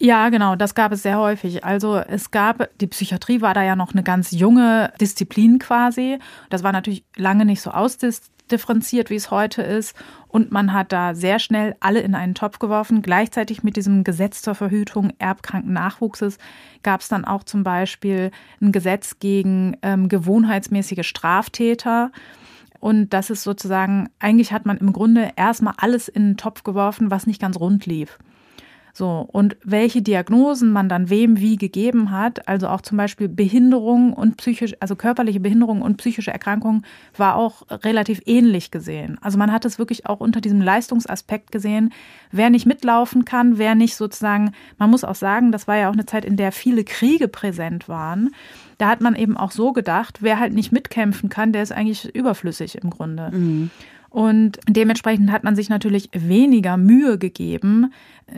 Ja, 0.03 0.29
genau, 0.29 0.55
das 0.55 0.73
gab 0.73 0.91
es 0.93 1.03
sehr 1.03 1.19
häufig. 1.19 1.63
Also 1.63 1.97
es 1.97 2.31
gab, 2.31 2.75
die 2.79 2.87
Psychiatrie 2.87 3.41
war 3.41 3.53
da 3.53 3.61
ja 3.63 3.75
noch 3.75 3.93
eine 3.93 4.01
ganz 4.01 4.31
junge 4.31 4.91
Disziplin 4.99 5.59
quasi. 5.59 6.17
Das 6.49 6.63
war 6.63 6.71
natürlich 6.71 7.03
lange 7.15 7.45
nicht 7.45 7.61
so 7.61 7.69
ausdifferenziert, 7.69 9.11
wie 9.11 9.15
es 9.15 9.29
heute 9.29 9.61
ist. 9.61 9.95
Und 10.27 10.51
man 10.51 10.73
hat 10.73 10.91
da 10.91 11.13
sehr 11.13 11.37
schnell 11.37 11.75
alle 11.81 11.99
in 11.99 12.15
einen 12.15 12.33
Topf 12.33 12.57
geworfen. 12.57 13.03
Gleichzeitig 13.03 13.61
mit 13.61 13.75
diesem 13.75 14.03
Gesetz 14.03 14.41
zur 14.41 14.55
Verhütung 14.55 15.13
erbkranken 15.19 15.71
Nachwuchses 15.71 16.39
gab 16.81 17.01
es 17.01 17.07
dann 17.07 17.23
auch 17.23 17.43
zum 17.43 17.61
Beispiel 17.61 18.31
ein 18.59 18.71
Gesetz 18.71 19.19
gegen 19.19 19.77
ähm, 19.83 20.09
gewohnheitsmäßige 20.09 21.05
Straftäter. 21.07 22.11
Und 22.79 23.11
das 23.11 23.29
ist 23.29 23.43
sozusagen, 23.43 24.09
eigentlich 24.17 24.51
hat 24.51 24.65
man 24.65 24.79
im 24.79 24.93
Grunde 24.93 25.33
erstmal 25.35 25.75
alles 25.77 26.07
in 26.07 26.29
den 26.29 26.37
Topf 26.37 26.63
geworfen, 26.63 27.11
was 27.11 27.27
nicht 27.27 27.39
ganz 27.39 27.59
rund 27.59 27.85
lief. 27.85 28.17
So, 28.93 29.27
und 29.31 29.57
welche 29.63 30.01
Diagnosen 30.01 30.71
man 30.71 30.89
dann 30.89 31.09
wem 31.09 31.39
wie 31.39 31.55
gegeben 31.55 32.11
hat, 32.11 32.47
also 32.47 32.67
auch 32.67 32.81
zum 32.81 32.97
Beispiel 32.97 33.29
Behinderung 33.29 34.13
und 34.13 34.37
psychisch, 34.37 34.75
also 34.79 34.95
körperliche 34.95 35.39
Behinderung 35.39 35.81
und 35.81 35.97
psychische 35.97 36.31
Erkrankung, 36.31 36.83
war 37.15 37.35
auch 37.35 37.63
relativ 37.69 38.21
ähnlich 38.25 38.71
gesehen. 38.71 39.17
Also 39.21 39.37
man 39.37 39.51
hat 39.51 39.65
es 39.65 39.79
wirklich 39.79 40.05
auch 40.05 40.19
unter 40.19 40.41
diesem 40.41 40.61
Leistungsaspekt 40.61 41.51
gesehen, 41.51 41.93
wer 42.31 42.49
nicht 42.49 42.65
mitlaufen 42.65 43.25
kann, 43.25 43.57
wer 43.57 43.75
nicht 43.75 43.95
sozusagen, 43.95 44.51
man 44.77 44.89
muss 44.89 45.03
auch 45.03 45.15
sagen, 45.15 45.51
das 45.51 45.67
war 45.67 45.77
ja 45.77 45.89
auch 45.89 45.93
eine 45.93 46.05
Zeit, 46.05 46.25
in 46.25 46.37
der 46.37 46.51
viele 46.51 46.83
Kriege 46.83 47.27
präsent 47.27 47.87
waren. 47.87 48.31
da 48.77 48.89
hat 48.89 48.99
man 48.99 49.15
eben 49.15 49.37
auch 49.37 49.51
so 49.51 49.73
gedacht, 49.73 50.19
wer 50.21 50.39
halt 50.39 50.53
nicht 50.53 50.71
mitkämpfen 50.71 51.29
kann, 51.29 51.53
der 51.53 51.61
ist 51.61 51.71
eigentlich 51.71 52.15
überflüssig 52.15 52.75
im 52.81 52.89
Grunde. 52.89 53.29
Mhm. 53.31 53.69
Und 54.11 54.59
dementsprechend 54.67 55.31
hat 55.31 55.45
man 55.45 55.55
sich 55.55 55.69
natürlich 55.69 56.09
weniger 56.11 56.75
Mühe 56.75 57.17
gegeben, 57.17 57.93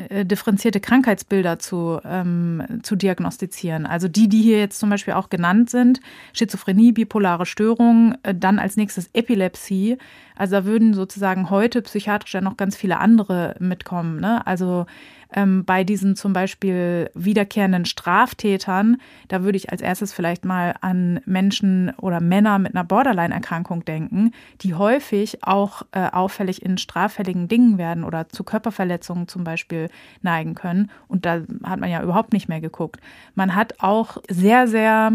äh, 0.09 0.23
differenzierte 0.23 0.79
Krankheitsbilder 0.79 1.57
zu, 1.57 1.99
ähm, 2.05 2.63
zu 2.83 2.95
diagnostizieren. 2.95 3.87
Also 3.87 4.07
die, 4.07 4.29
die 4.29 4.43
hier 4.43 4.59
jetzt 4.59 4.79
zum 4.79 4.91
Beispiel 4.91 5.15
auch 5.15 5.31
genannt 5.31 5.71
sind, 5.71 5.99
Schizophrenie, 6.33 6.91
bipolare 6.91 7.47
Störung, 7.47 8.13
äh, 8.21 8.35
dann 8.35 8.59
als 8.59 8.77
nächstes 8.77 9.09
Epilepsie. 9.13 9.97
Also 10.35 10.57
da 10.57 10.65
würden 10.65 10.93
sozusagen 10.93 11.49
heute 11.49 11.81
psychiatrisch 11.81 12.35
ja 12.35 12.41
noch 12.41 12.55
ganz 12.55 12.75
viele 12.75 12.99
andere 12.99 13.55
mitkommen. 13.57 14.19
Ne? 14.19 14.45
Also 14.45 14.85
ähm, 15.33 15.65
bei 15.65 15.83
diesen 15.83 16.15
zum 16.15 16.33
Beispiel 16.33 17.09
wiederkehrenden 17.13 17.85
Straftätern, 17.85 18.97
da 19.27 19.43
würde 19.43 19.57
ich 19.57 19.71
als 19.71 19.81
erstes 19.81 20.13
vielleicht 20.13 20.45
mal 20.45 20.75
an 20.81 21.19
Menschen 21.25 21.91
oder 21.97 22.21
Männer 22.21 22.59
mit 22.59 22.75
einer 22.75 22.83
Borderline-Erkrankung 22.83 23.85
denken, 23.85 24.31
die 24.61 24.73
häufig 24.73 25.43
auch 25.43 25.83
äh, 25.91 26.07
auffällig 26.09 26.61
in 26.63 26.77
straffälligen 26.77 27.47
Dingen 27.47 27.77
werden 27.77 28.03
oder 28.03 28.29
zu 28.29 28.43
Körperverletzungen 28.43 29.27
zum 29.27 29.43
Beispiel 29.43 29.89
neigen 30.21 30.55
können. 30.55 30.89
Und 31.07 31.25
da 31.25 31.41
hat 31.63 31.79
man 31.79 31.89
ja 31.89 32.01
überhaupt 32.03 32.33
nicht 32.33 32.49
mehr 32.49 32.61
geguckt. 32.61 32.99
Man 33.35 33.55
hat 33.55 33.79
auch 33.79 34.17
sehr, 34.29 34.67
sehr 34.67 35.13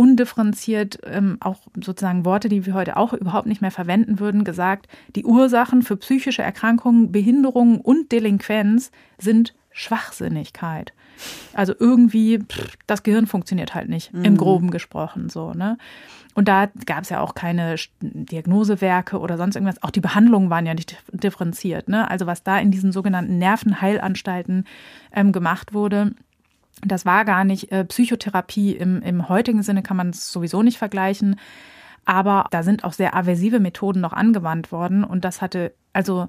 undifferenziert 0.00 0.98
ähm, 1.04 1.36
auch 1.40 1.58
sozusagen 1.78 2.24
Worte, 2.24 2.48
die 2.48 2.64
wir 2.64 2.72
heute 2.72 2.96
auch 2.96 3.12
überhaupt 3.12 3.46
nicht 3.46 3.60
mehr 3.60 3.70
verwenden 3.70 4.18
würden, 4.18 4.44
gesagt, 4.44 4.88
die 5.14 5.26
Ursachen 5.26 5.82
für 5.82 5.98
psychische 5.98 6.40
Erkrankungen, 6.40 7.12
Behinderungen 7.12 7.82
und 7.82 8.10
Delinquenz 8.10 8.92
sind 9.18 9.54
Schwachsinnigkeit. 9.72 10.94
Also 11.52 11.74
irgendwie, 11.78 12.38
pff, 12.38 12.78
das 12.86 13.02
Gehirn 13.02 13.26
funktioniert 13.26 13.74
halt 13.74 13.90
nicht, 13.90 14.14
mhm. 14.14 14.24
im 14.24 14.36
Groben 14.38 14.70
gesprochen 14.70 15.28
so, 15.28 15.52
ne? 15.52 15.76
Und 16.34 16.48
da 16.48 16.68
gab 16.86 17.02
es 17.02 17.10
ja 17.10 17.20
auch 17.20 17.34
keine 17.34 17.74
Diagnosewerke 18.00 19.18
oder 19.18 19.36
sonst 19.36 19.56
irgendwas. 19.56 19.82
Auch 19.82 19.90
die 19.90 20.00
Behandlungen 20.00 20.48
waren 20.48 20.64
ja 20.64 20.74
nicht 20.74 20.96
differenziert. 21.12 21.88
Ne? 21.88 22.08
Also 22.08 22.24
was 22.24 22.44
da 22.44 22.56
in 22.60 22.70
diesen 22.70 22.92
sogenannten 22.92 23.36
Nervenheilanstalten 23.38 24.64
ähm, 25.12 25.32
gemacht 25.32 25.74
wurde, 25.74 26.14
das 26.84 27.04
war 27.04 27.24
gar 27.24 27.44
nicht 27.44 27.72
äh, 27.72 27.84
Psychotherapie 27.84 28.72
im, 28.72 29.02
im 29.02 29.28
heutigen 29.28 29.62
Sinne, 29.62 29.82
kann 29.82 29.96
man 29.96 30.10
es 30.10 30.32
sowieso 30.32 30.62
nicht 30.62 30.78
vergleichen. 30.78 31.36
Aber 32.04 32.46
da 32.50 32.62
sind 32.62 32.84
auch 32.84 32.92
sehr 32.92 33.14
aversive 33.14 33.60
Methoden 33.60 34.00
noch 34.00 34.12
angewandt 34.12 34.72
worden. 34.72 35.04
Und 35.04 35.24
das 35.24 35.42
hatte, 35.42 35.74
also 35.92 36.28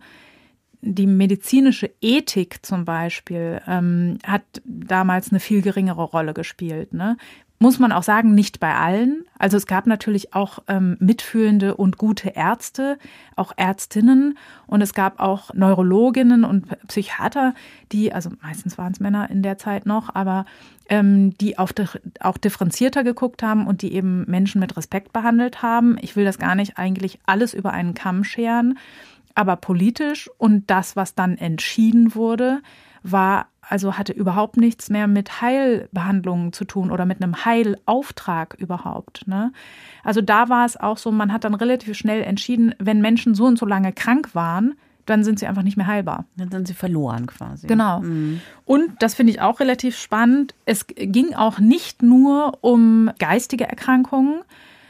die 0.81 1.07
medizinische 1.07 1.91
Ethik 2.01 2.65
zum 2.65 2.85
Beispiel 2.85 3.61
ähm, 3.67 4.17
hat 4.25 4.43
damals 4.65 5.31
eine 5.31 5.39
viel 5.39 5.61
geringere 5.61 6.03
Rolle 6.03 6.33
gespielt. 6.33 6.93
Ne? 6.93 7.17
Muss 7.61 7.77
man 7.77 7.91
auch 7.91 8.01
sagen, 8.01 8.33
nicht 8.33 8.59
bei 8.59 8.73
allen. 8.73 9.23
Also 9.37 9.55
es 9.55 9.67
gab 9.67 9.85
natürlich 9.85 10.33
auch 10.33 10.63
ähm, 10.67 10.97
mitfühlende 10.99 11.75
und 11.75 11.99
gute 11.99 12.29
Ärzte, 12.29 12.97
auch 13.35 13.53
Ärztinnen 13.55 14.39
und 14.65 14.81
es 14.81 14.95
gab 14.95 15.19
auch 15.19 15.53
Neurologinnen 15.53 16.43
und 16.43 16.65
Psychiater, 16.87 17.53
die, 17.91 18.11
also 18.11 18.31
meistens 18.41 18.79
waren 18.79 18.93
es 18.93 18.99
Männer 18.99 19.29
in 19.29 19.43
der 19.43 19.59
Zeit 19.59 19.85
noch, 19.85 20.15
aber 20.15 20.45
ähm, 20.89 21.37
die 21.37 21.59
auf, 21.59 21.75
auch 22.19 22.39
differenzierter 22.39 23.03
geguckt 23.03 23.43
haben 23.43 23.67
und 23.67 23.83
die 23.83 23.93
eben 23.93 24.25
Menschen 24.25 24.59
mit 24.59 24.75
Respekt 24.75 25.13
behandelt 25.13 25.61
haben. 25.61 25.97
Ich 26.01 26.15
will 26.15 26.25
das 26.25 26.39
gar 26.39 26.55
nicht 26.55 26.79
eigentlich 26.79 27.19
alles 27.27 27.53
über 27.53 27.73
einen 27.73 27.93
Kamm 27.93 28.23
scheren, 28.23 28.79
aber 29.35 29.55
politisch 29.55 30.31
und 30.39 30.71
das, 30.71 30.95
was 30.95 31.13
dann 31.13 31.37
entschieden 31.37 32.15
wurde, 32.15 32.63
war 33.03 33.50
also 33.71 33.97
hatte 33.97 34.11
überhaupt 34.11 34.57
nichts 34.57 34.89
mehr 34.89 35.07
mit 35.07 35.41
Heilbehandlungen 35.41 36.51
zu 36.51 36.65
tun 36.65 36.91
oder 36.91 37.05
mit 37.05 37.23
einem 37.23 37.45
Heilauftrag 37.45 38.55
überhaupt. 38.59 39.27
Ne? 39.27 39.53
Also 40.03 40.19
da 40.21 40.49
war 40.49 40.65
es 40.65 40.75
auch 40.75 40.97
so, 40.97 41.09
man 41.11 41.31
hat 41.31 41.45
dann 41.45 41.55
relativ 41.55 41.97
schnell 41.97 42.21
entschieden, 42.21 42.75
wenn 42.79 42.99
Menschen 42.99 43.33
so 43.33 43.45
und 43.45 43.57
so 43.57 43.65
lange 43.65 43.93
krank 43.93 44.35
waren, 44.35 44.75
dann 45.05 45.23
sind 45.23 45.39
sie 45.39 45.47
einfach 45.47 45.63
nicht 45.63 45.77
mehr 45.77 45.87
heilbar. 45.87 46.25
Dann 46.35 46.51
sind 46.51 46.67
sie 46.67 46.73
verloren 46.73 47.27
quasi. 47.27 47.67
Genau. 47.67 48.01
Mhm. 48.01 48.41
Und 48.65 48.91
das 48.99 49.13
finde 49.13 49.31
ich 49.31 49.41
auch 49.41 49.61
relativ 49.61 49.97
spannend. 49.97 50.53
Es 50.65 50.85
ging 50.87 51.33
auch 51.33 51.59
nicht 51.59 52.03
nur 52.03 52.57
um 52.61 53.09
geistige 53.19 53.67
Erkrankungen, 53.67 54.41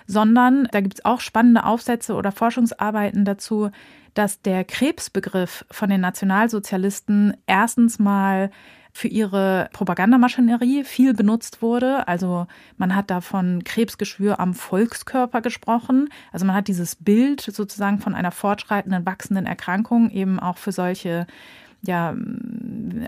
sondern 0.07 0.67
da 0.71 0.81
gibt 0.81 0.95
es 0.95 1.05
auch 1.05 1.21
spannende 1.21 1.65
Aufsätze 1.65 2.15
oder 2.15 2.31
Forschungsarbeiten 2.31 3.25
dazu, 3.25 3.71
dass 4.13 4.41
der 4.41 4.63
Krebsbegriff 4.63 5.65
von 5.71 5.89
den 5.89 6.01
Nationalsozialisten 6.01 7.37
erstens 7.47 7.99
mal 7.99 8.51
für 8.93 9.07
ihre 9.07 9.69
Propagandamaschinerie 9.71 10.83
viel 10.83 11.13
benutzt 11.13 11.61
wurde. 11.61 12.07
Also 12.07 12.47
man 12.77 12.95
hat 12.95 13.09
da 13.09 13.21
von 13.21 13.63
Krebsgeschwür 13.63 14.39
am 14.39 14.53
Volkskörper 14.53 15.41
gesprochen. 15.41 16.09
Also 16.31 16.45
man 16.45 16.55
hat 16.55 16.67
dieses 16.67 16.97
Bild 16.97 17.41
sozusagen 17.41 17.99
von 17.99 18.13
einer 18.13 18.31
fortschreitenden, 18.31 19.05
wachsenden 19.05 19.45
Erkrankung 19.45 20.09
eben 20.09 20.39
auch 20.39 20.57
für 20.57 20.73
solche 20.73 21.25
ja, 21.83 22.13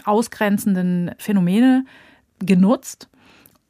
ausgrenzenden 0.06 1.12
Phänomene 1.18 1.86
genutzt. 2.40 3.10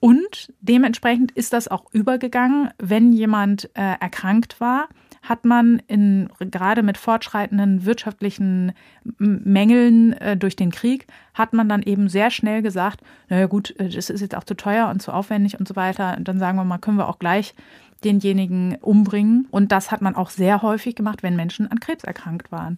Und 0.03 0.51
dementsprechend 0.59 1.31
ist 1.31 1.53
das 1.53 1.69
auch 1.69 1.85
übergegangen, 1.93 2.71
wenn 2.77 3.13
jemand 3.13 3.69
äh, 3.73 3.95
erkrankt 4.01 4.59
war, 4.59 4.89
hat 5.21 5.45
man 5.45 5.81
in, 5.87 6.27
gerade 6.39 6.83
mit 6.83 6.97
fortschreitenden 6.97 7.85
wirtschaftlichen 7.85 8.73
Mängeln 9.17 10.11
äh, 10.11 10.35
durch 10.35 10.57
den 10.57 10.71
Krieg, 10.71 11.07
hat 11.33 11.53
man 11.53 11.69
dann 11.69 11.83
eben 11.83 12.09
sehr 12.09 12.31
schnell 12.31 12.61
gesagt, 12.61 12.99
naja 13.29 13.45
gut, 13.45 13.79
äh, 13.79 13.87
das 13.87 14.09
ist 14.09 14.19
jetzt 14.19 14.35
auch 14.35 14.43
zu 14.43 14.55
teuer 14.55 14.89
und 14.89 15.01
zu 15.01 15.13
aufwendig 15.13 15.57
und 15.57 15.69
so 15.69 15.77
weiter. 15.77 16.17
dann 16.19 16.37
sagen 16.37 16.57
wir 16.57 16.65
mal, 16.65 16.79
können 16.79 16.97
wir 16.97 17.07
auch 17.07 17.19
gleich 17.19 17.55
denjenigen 18.03 18.75
umbringen. 18.81 19.47
Und 19.51 19.71
das 19.71 19.89
hat 19.89 20.01
man 20.01 20.17
auch 20.17 20.31
sehr 20.31 20.61
häufig 20.63 20.95
gemacht, 20.95 21.23
wenn 21.23 21.37
Menschen 21.37 21.71
an 21.71 21.79
Krebs 21.79 22.03
erkrankt 22.03 22.51
waren. 22.51 22.77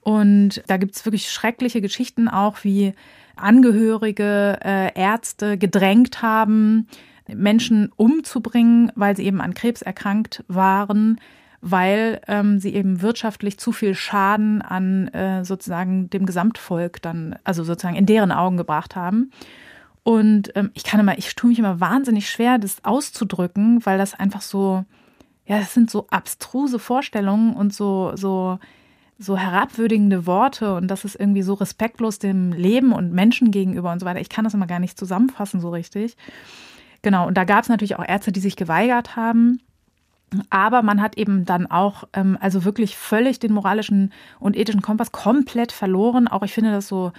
Und 0.00 0.62
da 0.66 0.78
gibt 0.78 0.96
es 0.96 1.04
wirklich 1.04 1.30
schreckliche 1.30 1.82
Geschichten 1.82 2.26
auch, 2.28 2.64
wie 2.64 2.94
Angehörige, 3.38 4.58
äh, 4.64 4.98
Ärzte 4.98 5.58
gedrängt 5.58 6.22
haben, 6.22 6.86
Menschen 7.26 7.90
umzubringen, 7.96 8.92
weil 8.94 9.16
sie 9.16 9.24
eben 9.24 9.40
an 9.40 9.54
Krebs 9.54 9.82
erkrankt 9.82 10.44
waren, 10.48 11.20
weil 11.60 12.20
ähm, 12.28 12.58
sie 12.58 12.74
eben 12.74 13.02
wirtschaftlich 13.02 13.58
zu 13.58 13.72
viel 13.72 13.94
Schaden 13.94 14.62
an 14.62 15.08
äh, 15.08 15.44
sozusagen 15.44 16.08
dem 16.10 16.24
Gesamtvolk 16.24 17.02
dann, 17.02 17.36
also 17.44 17.64
sozusagen 17.64 17.96
in 17.96 18.06
deren 18.06 18.32
Augen 18.32 18.56
gebracht 18.56 18.96
haben. 18.96 19.30
Und 20.04 20.56
ähm, 20.56 20.70
ich 20.74 20.84
kann 20.84 21.00
immer, 21.00 21.18
ich 21.18 21.34
tue 21.34 21.50
mich 21.50 21.58
immer 21.58 21.80
wahnsinnig 21.80 22.30
schwer, 22.30 22.58
das 22.58 22.84
auszudrücken, 22.84 23.84
weil 23.84 23.98
das 23.98 24.14
einfach 24.14 24.40
so, 24.40 24.84
ja, 25.46 25.58
das 25.58 25.74
sind 25.74 25.90
so 25.90 26.06
abstruse 26.08 26.78
Vorstellungen 26.78 27.54
und 27.54 27.74
so, 27.74 28.12
so, 28.14 28.58
so 29.18 29.36
herabwürdigende 29.36 30.26
Worte 30.26 30.74
und 30.76 30.88
das 30.88 31.04
ist 31.04 31.18
irgendwie 31.18 31.42
so 31.42 31.54
respektlos 31.54 32.20
dem 32.20 32.52
Leben 32.52 32.92
und 32.92 33.12
Menschen 33.12 33.50
gegenüber 33.50 33.90
und 33.90 33.98
so 33.98 34.06
weiter. 34.06 34.20
Ich 34.20 34.28
kann 34.28 34.44
das 34.44 34.54
immer 34.54 34.68
gar 34.68 34.78
nicht 34.78 34.98
zusammenfassen 34.98 35.60
so 35.60 35.70
richtig. 35.70 36.16
Genau, 37.02 37.26
und 37.26 37.36
da 37.36 37.44
gab 37.44 37.62
es 37.62 37.68
natürlich 37.68 37.96
auch 37.96 38.06
Ärzte, 38.06 38.32
die 38.32 38.40
sich 38.40 38.56
geweigert 38.56 39.16
haben. 39.16 39.60
Aber 40.50 40.82
man 40.82 41.00
hat 41.00 41.16
eben 41.16 41.44
dann 41.44 41.66
auch, 41.66 42.04
ähm, 42.12 42.36
also 42.40 42.64
wirklich 42.64 42.96
völlig 42.96 43.38
den 43.38 43.52
moralischen 43.52 44.12
und 44.38 44.56
ethischen 44.56 44.82
Kompass 44.82 45.10
komplett 45.10 45.72
verloren. 45.72 46.28
Auch 46.28 46.42
ich 46.42 46.52
finde 46.52 46.70
das 46.70 46.86
so 46.86 47.12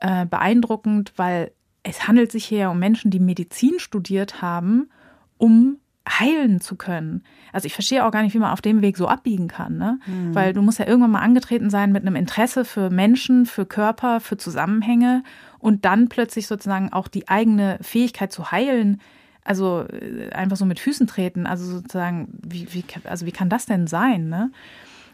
äh, 0.00 0.26
beeindruckend, 0.26 1.12
weil 1.16 1.52
es 1.82 2.08
handelt 2.08 2.32
sich 2.32 2.44
hier 2.44 2.70
um 2.70 2.78
Menschen, 2.78 3.10
die 3.10 3.20
Medizin 3.20 3.78
studiert 3.78 4.42
haben, 4.42 4.90
um 5.38 5.78
heilen 6.08 6.60
zu 6.60 6.76
können. 6.76 7.22
Also 7.52 7.66
ich 7.66 7.74
verstehe 7.74 8.04
auch 8.04 8.10
gar 8.10 8.22
nicht, 8.22 8.34
wie 8.34 8.38
man 8.38 8.52
auf 8.52 8.60
dem 8.60 8.82
Weg 8.82 8.96
so 8.96 9.06
abbiegen 9.06 9.48
kann, 9.48 9.78
ne? 9.78 10.00
Mhm. 10.06 10.34
Weil 10.34 10.52
du 10.52 10.62
musst 10.62 10.78
ja 10.78 10.86
irgendwann 10.86 11.12
mal 11.12 11.20
angetreten 11.20 11.70
sein 11.70 11.92
mit 11.92 12.02
einem 12.02 12.16
Interesse 12.16 12.64
für 12.64 12.90
Menschen, 12.90 13.46
für 13.46 13.66
Körper, 13.66 14.20
für 14.20 14.36
Zusammenhänge 14.36 15.22
und 15.58 15.84
dann 15.84 16.08
plötzlich 16.08 16.46
sozusagen 16.46 16.92
auch 16.92 17.08
die 17.08 17.28
eigene 17.28 17.78
Fähigkeit 17.82 18.32
zu 18.32 18.50
heilen 18.50 19.00
also 19.44 19.84
äh, 19.88 20.30
einfach 20.30 20.56
so 20.56 20.64
mit 20.64 20.80
Füßen 20.80 21.06
treten. 21.06 21.46
Also 21.46 21.64
sozusagen, 21.64 22.28
wie, 22.46 22.72
wie, 22.72 22.84
also 23.04 23.26
wie 23.26 23.32
kann 23.32 23.48
das 23.48 23.66
denn 23.66 23.86
sein? 23.86 24.28
Ne? 24.28 24.50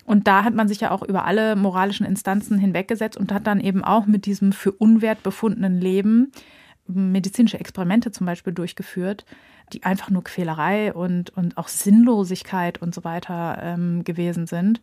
Und 0.04 0.26
da 0.26 0.45
hat 0.45 0.54
man 0.54 0.68
sich 0.68 0.80
ja 0.80 0.90
auch 0.90 1.02
über 1.02 1.25
alle 1.25 1.57
moralischen 1.57 2.07
Instanzen 2.07 2.59
hinweggesetzt 2.59 3.16
und 3.16 3.33
hat 3.33 3.47
dann 3.47 3.61
eben 3.61 3.85
auch 3.85 4.07
mit 4.07 4.26
diesem 4.26 4.52
für 4.52 4.73
unwert 4.73 5.23
befundenen 5.23 5.80
Leben 5.80 6.33
medizinische 6.87 7.61
Experimente 7.61 8.11
zum 8.11 8.26
Beispiel 8.26 8.54
durchgeführt, 8.54 9.26
die 9.73 9.85
einfach 9.85 10.11
nur 10.11 10.25
Quälerei 10.25 10.93
und, 10.93 11.31
und 11.37 11.57
auch 11.57 11.69
Sinnlosigkeit 11.69 12.81
und 12.81 12.95
so 12.95 13.05
weiter 13.05 13.59
ähm, 13.63 14.05
gewesen 14.05 14.47
sind. 14.47 14.81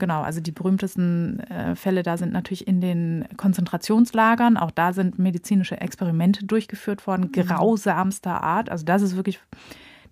Genau, 0.00 0.22
also 0.22 0.40
die 0.40 0.50
berühmtesten 0.50 1.40
äh, 1.40 1.76
Fälle 1.76 2.02
da 2.02 2.16
sind 2.16 2.32
natürlich 2.32 2.66
in 2.66 2.80
den 2.80 3.26
Konzentrationslagern. 3.36 4.56
Auch 4.56 4.70
da 4.70 4.94
sind 4.94 5.18
medizinische 5.18 5.78
Experimente 5.80 6.46
durchgeführt 6.46 7.06
worden, 7.06 7.30
mhm. 7.32 7.32
grausamster 7.32 8.42
Art. 8.42 8.70
Also 8.70 8.84
das 8.84 9.02
ist 9.02 9.14
wirklich, 9.14 9.40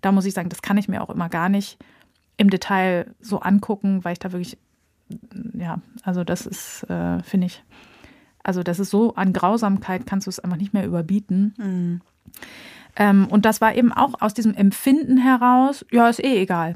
da 0.01 0.11
muss 0.11 0.25
ich 0.25 0.33
sagen, 0.35 0.49
das 0.49 0.61
kann 0.61 0.77
ich 0.77 0.87
mir 0.87 1.01
auch 1.01 1.09
immer 1.09 1.27
gar 1.27 1.49
nicht 1.49 1.79
im 2.37 2.51
Detail 2.51 3.13
so 3.19 3.39
angucken, 3.39 4.05
weil 4.05 4.13
ich 4.13 4.19
da 4.19 4.31
wirklich, 4.31 4.59
ja, 5.53 5.81
also 6.03 6.23
das 6.23 6.45
ist, 6.45 6.83
äh, 6.83 7.23
finde 7.23 7.47
ich, 7.47 7.63
also 8.43 8.61
das 8.61 8.79
ist 8.79 8.91
so 8.91 9.15
an 9.15 9.33
Grausamkeit 9.33 10.05
kannst 10.05 10.27
du 10.27 10.29
es 10.29 10.39
einfach 10.39 10.57
nicht 10.57 10.73
mehr 10.73 10.85
überbieten. 10.85 11.55
Mhm. 11.57 12.01
Ähm, 12.95 13.27
und 13.29 13.45
das 13.45 13.61
war 13.61 13.75
eben 13.75 13.93
auch 13.93 14.21
aus 14.21 14.33
diesem 14.33 14.53
Empfinden 14.53 15.17
heraus, 15.17 15.85
ja, 15.91 16.09
ist 16.09 16.23
eh 16.23 16.41
egal. 16.41 16.75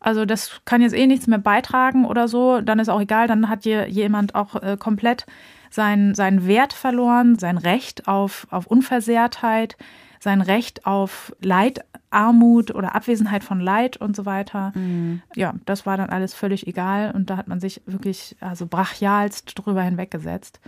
Also 0.00 0.24
das 0.24 0.60
kann 0.64 0.82
jetzt 0.82 0.94
eh 0.94 1.06
nichts 1.06 1.26
mehr 1.26 1.38
beitragen 1.38 2.04
oder 2.04 2.26
so, 2.26 2.60
dann 2.60 2.78
ist 2.80 2.88
auch 2.88 3.00
egal, 3.00 3.28
dann 3.28 3.48
hat 3.48 3.62
hier 3.62 3.88
jemand 3.88 4.34
auch 4.34 4.60
äh, 4.60 4.76
komplett 4.76 5.26
seinen, 5.70 6.14
seinen 6.14 6.46
Wert 6.46 6.72
verloren, 6.72 7.38
sein 7.38 7.56
Recht 7.56 8.08
auf, 8.08 8.46
auf 8.50 8.66
Unversehrtheit, 8.66 9.76
sein 10.18 10.40
Recht 10.40 10.86
auf 10.86 11.34
Leid, 11.40 11.84
Armut 12.10 12.74
oder 12.74 12.94
Abwesenheit 12.94 13.42
von 13.42 13.58
Leid 13.60 13.96
und 13.96 14.14
so 14.14 14.26
weiter. 14.26 14.72
Mhm. 14.74 15.22
Ja, 15.34 15.54
das 15.64 15.86
war 15.86 15.96
dann 15.96 16.10
alles 16.10 16.34
völlig 16.34 16.66
egal 16.66 17.12
und 17.12 17.30
da 17.30 17.36
hat 17.36 17.48
man 17.48 17.60
sich 17.60 17.80
wirklich 17.86 18.36
also 18.40 18.66
brachialst 18.66 19.52
drüber 19.54 19.82
hinweggesetzt. 19.82 20.60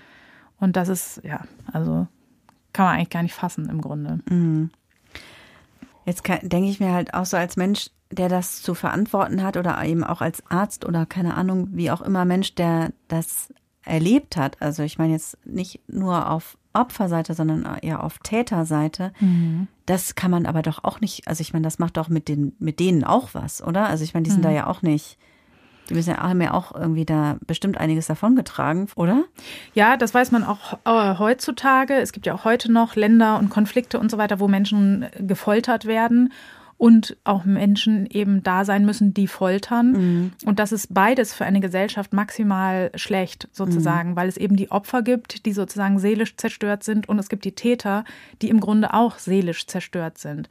Und 0.59 0.77
das 0.77 0.89
ist, 0.89 1.21
ja, 1.25 1.41
also 1.73 2.07
kann 2.75 2.85
man 2.85 2.97
eigentlich 2.97 3.11
gar 3.11 3.23
nicht 3.23 3.35
fassen 3.35 3.71
im 3.71 3.81
Grunde. 3.81 4.21
Mhm. 4.29 4.71
Jetzt 6.05 6.23
denke 6.27 6.69
ich 6.69 6.81
mir 6.81 6.93
halt 6.93 7.15
auch 7.15 7.25
so 7.25 7.39
als 7.39 7.57
Mensch, 7.57 7.89
der 8.11 8.29
das 8.29 8.61
zu 8.61 8.75
verantworten 8.75 9.43
hat 9.43 9.57
oder 9.57 9.83
eben 9.83 10.05
auch 10.05 10.21
als 10.21 10.43
Arzt 10.51 10.85
oder 10.85 11.07
keine 11.07 11.35
Ahnung, 11.35 11.69
wie 11.73 11.91
auch 11.91 12.03
immer 12.03 12.27
Mensch, 12.27 12.55
der 12.55 12.93
das 13.09 13.55
erlebt 13.85 14.37
hat. 14.37 14.61
Also 14.61 14.83
ich 14.83 14.99
meine 14.99 15.15
jetzt 15.15 15.39
nicht 15.47 15.81
nur 15.89 16.31
auf 16.31 16.59
Opferseite, 16.75 17.35
sondern 17.35 17.65
eher 17.81 18.03
auf 18.03 18.19
Täterseite. 18.19 19.13
Mhm. 19.21 19.69
Das 19.87 20.15
kann 20.15 20.31
man 20.31 20.45
aber 20.45 20.63
doch 20.63 20.83
auch 20.85 21.01
nicht, 21.01 21.29
also 21.29 21.41
ich 21.41 21.53
meine, 21.53 21.65
das 21.65 21.79
macht 21.79 21.97
doch 21.97 22.09
mit 22.09 22.29
den, 22.29 22.55
mit 22.59 22.81
denen 22.81 23.05
auch 23.05 23.31
was, 23.33 23.63
oder? 23.63 23.87
Also 23.87 24.05
ich 24.05 24.13
meine, 24.13 24.25
die 24.25 24.31
sind 24.31 24.41
mhm. 24.41 24.45
da 24.45 24.51
ja 24.51 24.67
auch 24.67 24.83
nicht, 24.83 25.19
die 25.89 25.95
müssen 25.95 26.11
ja, 26.11 26.19
haben 26.19 26.41
ja 26.41 26.53
auch 26.53 26.75
irgendwie 26.75 27.05
da 27.05 27.37
bestimmt 27.47 27.79
einiges 27.79 28.07
davongetragen, 28.07 28.89
oder? 28.97 29.25
Ja, 29.75 29.97
das 29.97 30.15
weiß 30.15 30.31
man 30.31 30.45
auch 30.45 30.79
äh, 30.85 31.19
heutzutage. 31.19 31.95
Es 31.95 32.13
gibt 32.13 32.27
ja 32.27 32.35
auch 32.35 32.45
heute 32.45 32.73
noch 32.73 32.97
Länder 32.97 33.39
und 33.39 33.51
Konflikte 33.51 33.99
und 33.99 34.11
so 34.11 34.19
weiter, 34.19 34.41
wo 34.41 34.49
Menschen 34.49 35.07
gefoltert 35.19 35.85
werden 35.85 36.33
und 36.77 37.17
auch 37.25 37.45
Menschen 37.45 38.07
eben 38.07 38.43
da 38.43 38.65
sein 38.65 38.85
müssen, 38.85 39.15
die 39.15 39.29
foltern. 39.29 39.93
Mhm. 39.93 40.33
Und 40.45 40.59
das 40.59 40.73
ist 40.73 40.93
beides 40.93 41.33
für 41.33 41.45
eine 41.45 41.61
Gesellschaft 41.61 42.13
maximal 42.13 42.91
schlecht 42.95 43.49
sozusagen, 43.53 44.11
mhm. 44.11 44.17
weil 44.17 44.29
es 44.29 44.37
eben 44.37 44.57
die 44.57 44.71
Opfer 44.71 45.03
gibt, 45.03 45.47
die 45.47 45.53
sozusagen 45.53 45.99
seelisch 45.99 46.37
zerstört 46.37 46.83
sind 46.83 47.09
und 47.09 47.19
es 47.19 47.29
gibt 47.29 47.45
die 47.45 47.55
Täter, 47.55 48.05
die 48.43 48.49
im 48.49 48.61
Grunde 48.61 48.93
auch 48.93 49.19
seelisch 49.19 49.67
zerstört 49.67 50.19
sind. 50.19 50.49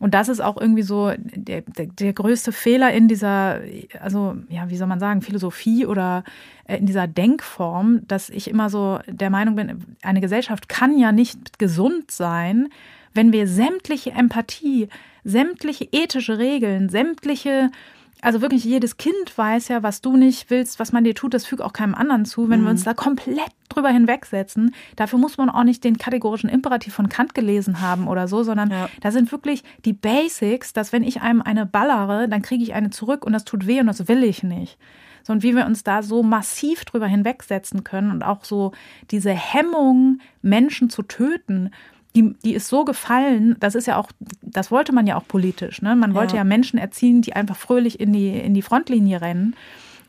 Und 0.00 0.14
das 0.14 0.28
ist 0.28 0.40
auch 0.40 0.56
irgendwie 0.56 0.82
so 0.82 1.12
der, 1.16 1.62
der, 1.62 1.86
der, 1.86 2.12
größte 2.12 2.52
Fehler 2.52 2.92
in 2.92 3.08
dieser, 3.08 3.60
also 4.00 4.36
ja, 4.48 4.70
wie 4.70 4.76
soll 4.76 4.86
man 4.86 5.00
sagen, 5.00 5.22
Philosophie 5.22 5.86
oder 5.86 6.22
äh, 6.66 6.76
in 6.76 6.86
dieser 6.86 7.06
Denkform, 7.08 8.06
dass 8.06 8.30
ich 8.30 8.48
immer 8.48 8.70
so 8.70 9.00
der 9.06 9.30
Meinung 9.30 9.56
bin, 9.56 9.96
eine 10.02 10.20
Gesellschaft 10.20 10.68
kann 10.68 10.98
ja 10.98 11.10
nicht 11.10 11.58
gesund 11.58 12.10
sein, 12.10 12.68
wenn 13.12 13.32
wir 13.32 13.48
sämtliche 13.48 14.12
Empathie, 14.12 14.88
sämtliche 15.24 15.88
ethische 15.90 16.38
Regeln, 16.38 16.88
sämtliche 16.88 17.70
also 18.20 18.40
wirklich 18.40 18.64
jedes 18.64 18.96
Kind 18.96 19.36
weiß 19.36 19.68
ja, 19.68 19.82
was 19.82 20.00
du 20.00 20.16
nicht 20.16 20.50
willst, 20.50 20.80
was 20.80 20.92
man 20.92 21.04
dir 21.04 21.14
tut, 21.14 21.34
das 21.34 21.46
fügt 21.46 21.62
auch 21.62 21.72
keinem 21.72 21.94
anderen 21.94 22.24
zu. 22.24 22.48
Wenn 22.48 22.60
mhm. 22.60 22.64
wir 22.64 22.70
uns 22.70 22.84
da 22.84 22.94
komplett 22.94 23.50
drüber 23.68 23.90
hinwegsetzen, 23.90 24.74
dafür 24.96 25.18
muss 25.18 25.38
man 25.38 25.50
auch 25.50 25.64
nicht 25.64 25.84
den 25.84 25.98
kategorischen 25.98 26.50
Imperativ 26.50 26.94
von 26.94 27.08
Kant 27.08 27.34
gelesen 27.34 27.80
haben 27.80 28.08
oder 28.08 28.26
so, 28.26 28.42
sondern 28.42 28.70
ja. 28.70 28.88
da 29.00 29.10
sind 29.10 29.30
wirklich 29.30 29.62
die 29.84 29.92
Basics, 29.92 30.72
dass 30.72 30.92
wenn 30.92 31.04
ich 31.04 31.22
einem 31.22 31.42
eine 31.42 31.66
ballere, 31.66 32.28
dann 32.28 32.42
kriege 32.42 32.62
ich 32.62 32.74
eine 32.74 32.90
zurück 32.90 33.24
und 33.24 33.32
das 33.32 33.44
tut 33.44 33.66
weh 33.66 33.80
und 33.80 33.86
das 33.86 34.08
will 34.08 34.24
ich 34.24 34.42
nicht. 34.42 34.78
So, 35.22 35.32
und 35.32 35.42
wie 35.42 35.54
wir 35.54 35.66
uns 35.66 35.84
da 35.84 36.02
so 36.02 36.22
massiv 36.22 36.84
drüber 36.84 37.06
hinwegsetzen 37.06 37.84
können 37.84 38.10
und 38.10 38.22
auch 38.22 38.44
so 38.44 38.72
diese 39.10 39.30
Hemmung, 39.30 40.20
Menschen 40.42 40.90
zu 40.90 41.02
töten, 41.02 41.70
die, 42.16 42.34
die 42.44 42.54
ist 42.54 42.68
so 42.68 42.84
gefallen, 42.84 43.56
das 43.60 43.74
ist 43.74 43.86
ja 43.86 43.96
auch, 43.96 44.10
das 44.42 44.70
wollte 44.70 44.92
man 44.92 45.06
ja 45.06 45.16
auch 45.16 45.26
politisch. 45.26 45.82
Ne? 45.82 45.94
Man 45.94 46.14
wollte 46.14 46.34
ja. 46.34 46.40
ja 46.42 46.44
Menschen 46.44 46.78
erziehen, 46.78 47.22
die 47.22 47.34
einfach 47.34 47.56
fröhlich 47.56 48.00
in 48.00 48.12
die, 48.12 48.30
in 48.38 48.54
die 48.54 48.62
Frontlinie 48.62 49.20
rennen. 49.20 49.54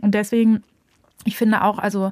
Und 0.02 0.16
deswegen, 0.16 0.64
ich 1.26 1.38
finde 1.38 1.64
auch, 1.64 1.78
also 1.78 2.12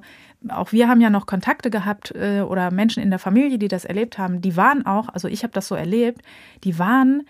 auch 0.49 0.71
wir 0.71 0.87
haben 0.87 1.01
ja 1.01 1.09
noch 1.09 1.25
Kontakte 1.25 1.69
gehabt 1.69 2.13
äh, 2.15 2.41
oder 2.41 2.71
Menschen 2.71 3.01
in 3.01 3.09
der 3.09 3.19
Familie, 3.19 3.57
die 3.57 3.67
das 3.67 3.85
erlebt 3.85 4.17
haben, 4.17 4.41
die 4.41 4.55
waren 4.55 4.85
auch, 4.85 5.09
also 5.09 5.27
ich 5.27 5.43
habe 5.43 5.53
das 5.53 5.67
so 5.67 5.75
erlebt, 5.75 6.21
die 6.63 6.77
waren 6.77 7.23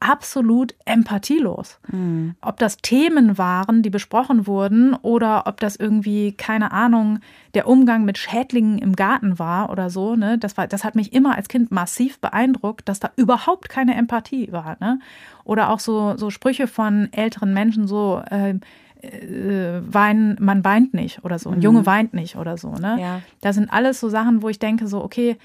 absolut 0.00 0.74
empathielos. 0.84 1.78
Mhm. 1.90 2.34
Ob 2.42 2.58
das 2.58 2.76
Themen 2.78 3.38
waren, 3.38 3.82
die 3.82 3.90
besprochen 3.90 4.46
wurden, 4.46 4.94
oder 4.94 5.46
ob 5.46 5.58
das 5.60 5.76
irgendwie, 5.76 6.32
keine 6.32 6.72
Ahnung, 6.72 7.20
der 7.54 7.66
Umgang 7.66 8.04
mit 8.04 8.18
Schädlingen 8.18 8.78
im 8.78 8.94
Garten 8.94 9.38
war 9.38 9.70
oder 9.70 9.88
so, 9.88 10.14
ne, 10.14 10.38
das 10.38 10.56
war, 10.56 10.66
das 10.66 10.84
hat 10.84 10.94
mich 10.94 11.12
immer 11.12 11.36
als 11.36 11.48
Kind 11.48 11.70
massiv 11.70 12.20
beeindruckt, 12.20 12.88
dass 12.88 13.00
da 13.00 13.10
überhaupt 13.16 13.68
keine 13.68 13.94
Empathie 13.94 14.52
war, 14.52 14.76
ne? 14.80 14.98
Oder 15.44 15.70
auch 15.70 15.80
so, 15.80 16.16
so 16.16 16.30
Sprüche 16.30 16.66
von 16.66 17.08
älteren 17.12 17.54
Menschen, 17.54 17.86
so, 17.86 18.22
äh, 18.30 18.58
äh, 19.02 19.80
weinen, 19.86 20.36
man 20.40 20.64
weint 20.64 20.94
nicht 20.94 21.24
oder 21.24 21.38
so, 21.38 21.50
ein 21.50 21.56
mhm. 21.56 21.62
Junge 21.62 21.86
weint 21.86 22.14
nicht 22.14 22.36
oder 22.36 22.58
so, 22.58 22.72
ne? 22.72 22.98
Ja. 23.00 23.22
Das 23.40 23.56
sind 23.56 23.72
alles 23.72 24.00
so 24.00 24.08
Sachen, 24.08 24.42
wo 24.42 24.48
ich 24.48 24.58
denke, 24.58 24.88
so, 24.88 25.02
okay, 25.02 25.36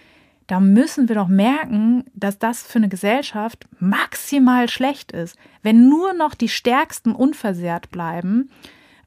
da 0.52 0.60
müssen 0.60 1.08
wir 1.08 1.16
doch 1.16 1.30
merken, 1.30 2.04
dass 2.14 2.38
das 2.38 2.62
für 2.62 2.80
eine 2.80 2.90
Gesellschaft 2.90 3.70
maximal 3.80 4.68
schlecht 4.68 5.14
ist. 5.14 5.38
Wenn 5.64 5.88
nur 5.88 6.14
noch 6.14 6.36
die 6.36 6.50
Stärksten 6.50 7.14
unversehrt 7.14 7.90
bleiben, 7.90 8.50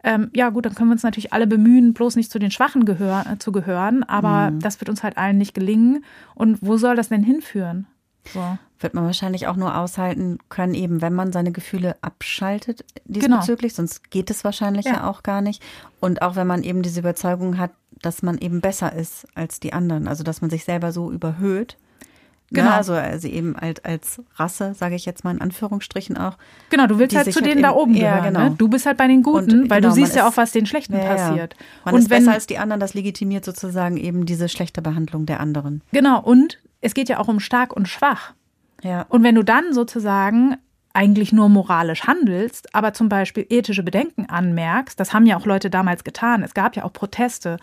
ähm, 0.02 0.30
ja 0.34 0.48
gut, 0.48 0.64
dann 0.64 0.74
können 0.74 0.88
wir 0.88 0.94
uns 0.94 1.02
natürlich 1.02 1.34
alle 1.34 1.46
bemühen, 1.46 1.92
bloß 1.92 2.16
nicht 2.16 2.30
zu 2.30 2.38
den 2.38 2.50
Schwachen 2.50 2.86
gehör 2.86 3.26
äh, 3.30 3.36
zu 3.36 3.52
gehören, 3.52 4.04
aber 4.04 4.52
mhm. 4.52 4.60
das 4.60 4.80
wird 4.80 4.88
uns 4.88 5.02
halt 5.02 5.18
allen 5.18 5.36
nicht 5.36 5.52
gelingen. 5.52 6.02
Und 6.34 6.60
wo 6.62 6.78
soll 6.78 6.96
das 6.96 7.10
denn 7.10 7.22
hinführen? 7.22 7.86
So. 8.32 8.58
Wird 8.80 8.94
man 8.94 9.04
wahrscheinlich 9.04 9.46
auch 9.46 9.56
nur 9.56 9.76
aushalten 9.76 10.38
können, 10.48 10.74
eben 10.74 11.00
wenn 11.00 11.14
man 11.14 11.32
seine 11.32 11.52
Gefühle 11.52 11.96
abschaltet 12.02 12.84
diesbezüglich, 13.04 13.74
genau. 13.74 13.88
sonst 13.88 14.10
geht 14.10 14.30
es 14.30 14.44
wahrscheinlich 14.44 14.86
ja. 14.86 14.92
ja 14.92 15.06
auch 15.08 15.22
gar 15.22 15.40
nicht. 15.40 15.62
Und 16.00 16.22
auch 16.22 16.36
wenn 16.36 16.46
man 16.46 16.62
eben 16.62 16.82
diese 16.82 17.00
Überzeugung 17.00 17.58
hat, 17.58 17.70
dass 18.02 18.22
man 18.22 18.38
eben 18.38 18.60
besser 18.60 18.92
ist 18.92 19.26
als 19.34 19.60
die 19.60 19.72
anderen. 19.72 20.08
Also 20.08 20.24
dass 20.24 20.40
man 20.40 20.50
sich 20.50 20.64
selber 20.64 20.92
so 20.92 21.10
überhöht. 21.10 21.78
Ne? 22.50 22.60
Genau. 22.60 22.70
Ja, 22.70 22.76
also, 22.76 22.92
also 22.92 23.26
eben 23.26 23.56
halt 23.58 23.84
als 23.84 24.20
Rasse, 24.36 24.74
sage 24.74 24.94
ich 24.94 25.06
jetzt 25.06 25.24
mal 25.24 25.32
in 25.32 25.40
Anführungsstrichen 25.40 26.16
auch. 26.16 26.36
Genau, 26.70 26.86
du 26.86 26.98
willst 26.98 27.16
halt 27.16 27.32
zu 27.32 27.40
halt 27.40 27.46
denen 27.46 27.62
da 27.62 27.72
oben 27.72 27.94
gehören. 27.94 28.16
Ja, 28.16 28.24
genau. 28.24 28.40
Ne? 28.50 28.54
Du 28.56 28.68
bist 28.68 28.86
halt 28.86 28.98
bei 28.98 29.08
den 29.08 29.22
Guten, 29.22 29.62
und, 29.62 29.70
weil 29.70 29.80
genau, 29.80 29.94
du 29.94 30.00
siehst 30.00 30.14
ja 30.14 30.28
auch, 30.28 30.36
was 30.36 30.52
den 30.52 30.66
Schlechten 30.66 30.94
ja, 30.94 31.04
passiert. 31.04 31.56
Man 31.84 31.94
und 31.94 32.02
ist 32.02 32.10
wenn, 32.10 32.24
besser 32.24 32.34
als 32.34 32.46
die 32.46 32.58
anderen, 32.58 32.80
das 32.80 32.94
legitimiert 32.94 33.44
sozusagen 33.44 33.96
eben 33.96 34.26
diese 34.26 34.48
schlechte 34.48 34.82
Behandlung 34.82 35.26
der 35.26 35.40
anderen. 35.40 35.82
Genau, 35.92 36.20
und 36.20 36.58
es 36.84 36.94
geht 36.94 37.08
ja 37.08 37.18
auch 37.18 37.28
um 37.28 37.40
stark 37.40 37.74
und 37.74 37.88
schwach. 37.88 38.34
Ja. 38.82 39.06
Und 39.08 39.22
wenn 39.22 39.34
du 39.34 39.42
dann 39.42 39.72
sozusagen 39.72 40.56
eigentlich 40.92 41.32
nur 41.32 41.48
moralisch 41.48 42.06
handelst, 42.06 42.72
aber 42.72 42.92
zum 42.92 43.08
Beispiel 43.08 43.44
ethische 43.48 43.82
Bedenken 43.82 44.26
anmerkst, 44.26 45.00
das 45.00 45.12
haben 45.12 45.26
ja 45.26 45.36
auch 45.36 45.44
Leute 45.44 45.68
damals 45.68 46.04
getan. 46.04 46.44
Es 46.44 46.54
gab 46.54 46.76
ja 46.76 46.84
auch 46.84 46.92
Proteste 46.92 47.56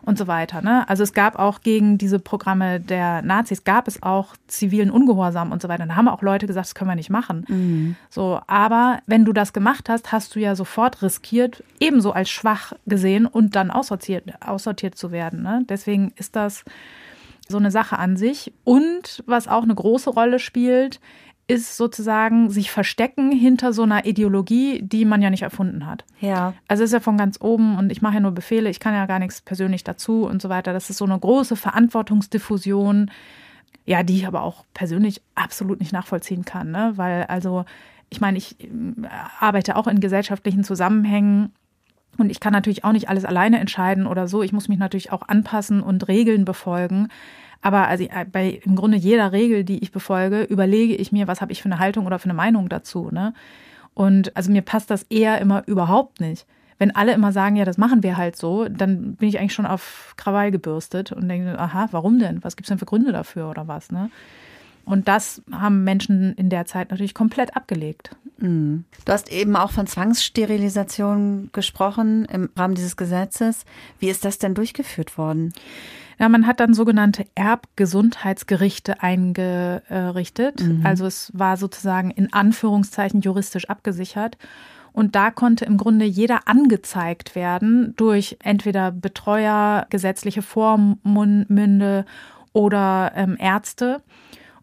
und 0.00 0.16
so 0.16 0.26
weiter. 0.26 0.62
Ne? 0.62 0.88
Also 0.88 1.02
es 1.02 1.12
gab 1.12 1.38
auch 1.38 1.60
gegen 1.60 1.98
diese 1.98 2.18
Programme 2.18 2.80
der 2.80 3.20
Nazis, 3.20 3.64
gab 3.64 3.88
es 3.88 4.02
auch 4.02 4.36
zivilen 4.46 4.90
Ungehorsam 4.90 5.52
und 5.52 5.60
so 5.60 5.68
weiter. 5.68 5.84
Da 5.84 5.96
haben 5.96 6.08
auch 6.08 6.22
Leute 6.22 6.46
gesagt, 6.46 6.68
das 6.68 6.74
können 6.74 6.90
wir 6.90 6.94
nicht 6.94 7.10
machen. 7.10 7.44
Mhm. 7.48 7.96
So, 8.08 8.40
aber 8.46 9.00
wenn 9.06 9.26
du 9.26 9.34
das 9.34 9.52
gemacht 9.52 9.90
hast, 9.90 10.10
hast 10.10 10.34
du 10.34 10.40
ja 10.40 10.56
sofort 10.56 11.02
riskiert, 11.02 11.62
ebenso 11.80 12.12
als 12.12 12.30
schwach 12.30 12.72
gesehen 12.86 13.26
und 13.26 13.54
dann 13.54 13.70
aussortiert, 13.70 14.24
aussortiert 14.40 14.94
zu 14.94 15.10
werden. 15.10 15.42
Ne? 15.42 15.62
Deswegen 15.68 16.12
ist 16.16 16.36
das 16.36 16.64
so 17.48 17.56
eine 17.56 17.70
Sache 17.70 17.98
an 17.98 18.16
sich. 18.16 18.52
Und 18.64 19.22
was 19.26 19.48
auch 19.48 19.62
eine 19.62 19.74
große 19.74 20.10
Rolle 20.10 20.38
spielt, 20.38 21.00
ist 21.48 21.78
sozusagen 21.78 22.50
sich 22.50 22.70
verstecken 22.70 23.32
hinter 23.32 23.72
so 23.72 23.82
einer 23.82 24.04
Ideologie, 24.04 24.82
die 24.82 25.06
man 25.06 25.22
ja 25.22 25.30
nicht 25.30 25.42
erfunden 25.42 25.86
hat. 25.86 26.04
Ja. 26.20 26.52
Also 26.68 26.84
ist 26.84 26.92
ja 26.92 27.00
von 27.00 27.16
ganz 27.16 27.40
oben 27.40 27.78
und 27.78 27.90
ich 27.90 28.02
mache 28.02 28.14
ja 28.14 28.20
nur 28.20 28.32
Befehle, 28.32 28.68
ich 28.68 28.80
kann 28.80 28.92
ja 28.92 29.06
gar 29.06 29.18
nichts 29.18 29.40
persönlich 29.40 29.82
dazu 29.82 30.26
und 30.26 30.42
so 30.42 30.50
weiter. 30.50 30.74
Das 30.74 30.90
ist 30.90 30.98
so 30.98 31.06
eine 31.06 31.18
große 31.18 31.56
Verantwortungsdiffusion, 31.56 33.10
ja, 33.86 34.02
die 34.02 34.16
ich 34.16 34.26
aber 34.26 34.42
auch 34.42 34.66
persönlich 34.74 35.22
absolut 35.34 35.80
nicht 35.80 35.92
nachvollziehen 35.92 36.44
kann, 36.44 36.70
ne? 36.70 36.92
Weil 36.96 37.24
also 37.24 37.64
ich 38.10 38.20
meine, 38.20 38.36
ich 38.36 38.62
äh, 38.62 38.68
arbeite 39.40 39.76
auch 39.76 39.86
in 39.86 40.00
gesellschaftlichen 40.00 40.64
Zusammenhängen 40.64 41.52
und 42.16 42.30
ich 42.30 42.40
kann 42.40 42.52
natürlich 42.52 42.84
auch 42.84 42.92
nicht 42.92 43.08
alles 43.08 43.24
alleine 43.24 43.60
entscheiden 43.60 44.06
oder 44.06 44.26
so. 44.26 44.42
Ich 44.42 44.52
muss 44.52 44.68
mich 44.68 44.78
natürlich 44.78 45.12
auch 45.12 45.22
anpassen 45.28 45.82
und 45.82 46.08
Regeln 46.08 46.44
befolgen. 46.44 47.08
Aber 47.60 47.88
also 47.88 48.04
äh, 48.04 48.24
bei 48.24 48.60
im 48.64 48.76
Grunde 48.76 48.96
jeder 48.96 49.32
Regel, 49.32 49.64
die 49.64 49.82
ich 49.82 49.92
befolge, 49.92 50.42
überlege 50.42 50.94
ich 50.94 51.12
mir, 51.12 51.26
was 51.26 51.40
habe 51.40 51.52
ich 51.52 51.62
für 51.62 51.66
eine 51.66 51.78
Haltung 51.78 52.06
oder 52.06 52.18
für 52.18 52.26
eine 52.26 52.34
Meinung 52.34 52.68
dazu. 52.68 53.10
Ne? 53.12 53.34
Und 53.94 54.36
also 54.36 54.50
mir 54.50 54.62
passt 54.62 54.90
das 54.90 55.04
eher 55.04 55.40
immer 55.40 55.66
überhaupt 55.66 56.20
nicht. 56.20 56.46
Wenn 56.78 56.94
alle 56.94 57.12
immer 57.12 57.32
sagen, 57.32 57.56
ja, 57.56 57.64
das 57.64 57.76
machen 57.76 58.04
wir 58.04 58.16
halt 58.16 58.36
so, 58.36 58.68
dann 58.68 59.16
bin 59.16 59.28
ich 59.28 59.40
eigentlich 59.40 59.54
schon 59.54 59.66
auf 59.66 60.14
Krawall 60.16 60.52
gebürstet 60.52 61.10
und 61.10 61.28
denke, 61.28 61.58
aha, 61.58 61.88
warum 61.90 62.20
denn? 62.20 62.44
Was 62.44 62.54
gibt 62.54 62.66
es 62.66 62.68
denn 62.68 62.78
für 62.78 62.86
Gründe 62.86 63.10
dafür 63.10 63.50
oder 63.50 63.66
was? 63.66 63.90
Ne? 63.90 64.10
Und 64.88 65.06
das 65.06 65.42
haben 65.52 65.84
Menschen 65.84 66.32
in 66.34 66.48
der 66.48 66.64
Zeit 66.64 66.90
natürlich 66.90 67.12
komplett 67.12 67.54
abgelegt. 67.54 68.16
Mhm. 68.38 68.84
Du 69.04 69.12
hast 69.12 69.30
eben 69.30 69.54
auch 69.54 69.70
von 69.70 69.86
Zwangssterilisation 69.86 71.50
gesprochen 71.52 72.24
im 72.24 72.48
Rahmen 72.56 72.74
dieses 72.74 72.96
Gesetzes. 72.96 73.66
Wie 73.98 74.08
ist 74.08 74.24
das 74.24 74.38
denn 74.38 74.54
durchgeführt 74.54 75.18
worden? 75.18 75.52
Ja, 76.18 76.28
man 76.30 76.46
hat 76.46 76.60
dann 76.60 76.72
sogenannte 76.72 77.26
Erbgesundheitsgerichte 77.34 79.02
eingerichtet. 79.02 80.62
Mhm. 80.62 80.80
Also 80.84 81.04
es 81.04 81.30
war 81.34 81.58
sozusagen 81.58 82.10
in 82.10 82.32
Anführungszeichen 82.32 83.20
juristisch 83.20 83.68
abgesichert. 83.68 84.38
Und 84.92 85.16
da 85.16 85.30
konnte 85.30 85.66
im 85.66 85.76
Grunde 85.76 86.06
jeder 86.06 86.48
angezeigt 86.48 87.34
werden 87.34 87.92
durch 87.96 88.38
entweder 88.42 88.90
Betreuer, 88.90 89.86
gesetzliche 89.90 90.40
Vormünde 90.40 92.06
oder 92.54 93.12
ähm, 93.14 93.36
Ärzte. 93.38 94.00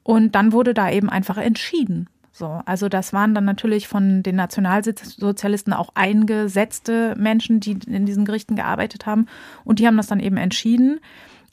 Und 0.05 0.35
dann 0.35 0.53
wurde 0.53 0.75
da 0.75 0.91
eben 0.91 1.09
einfach 1.09 1.37
entschieden. 1.37 2.07
So, 2.31 2.61
also 2.65 2.89
das 2.89 3.11
waren 3.11 3.33
dann 3.33 3.45
natürlich 3.45 3.87
von 3.87 4.21
den 4.21 4.35
Nationalsozialisten 4.35 5.73
auch 5.73 5.89
eingesetzte 5.95 7.15
Menschen, 7.17 7.59
die 7.59 7.79
in 7.87 8.05
diesen 8.05 8.23
Gerichten 8.23 8.55
gearbeitet 8.55 9.07
haben. 9.07 9.25
Und 9.63 9.79
die 9.79 9.87
haben 9.87 9.97
das 9.97 10.05
dann 10.05 10.19
eben 10.19 10.37
entschieden. 10.37 10.99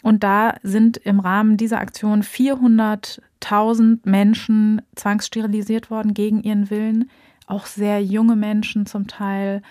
Und 0.03 0.23
da 0.23 0.57
sind 0.63 0.99
im 0.99 1.19
Rahmen 1.19 1.57
dieser 1.57 1.79
Aktion 1.79 2.23
400.000 2.23 4.01
Menschen 4.05 4.83
zwangssterilisiert 4.97 5.91
worden 5.91 6.13
gegen 6.13 6.43
ihren 6.43 6.69
Willen. 6.69 7.09
Auch 7.47 7.65
sehr 7.65 8.05
junge 8.05 8.37
Menschen 8.37 8.85
zum 8.85 9.07
Teil. 9.07 9.63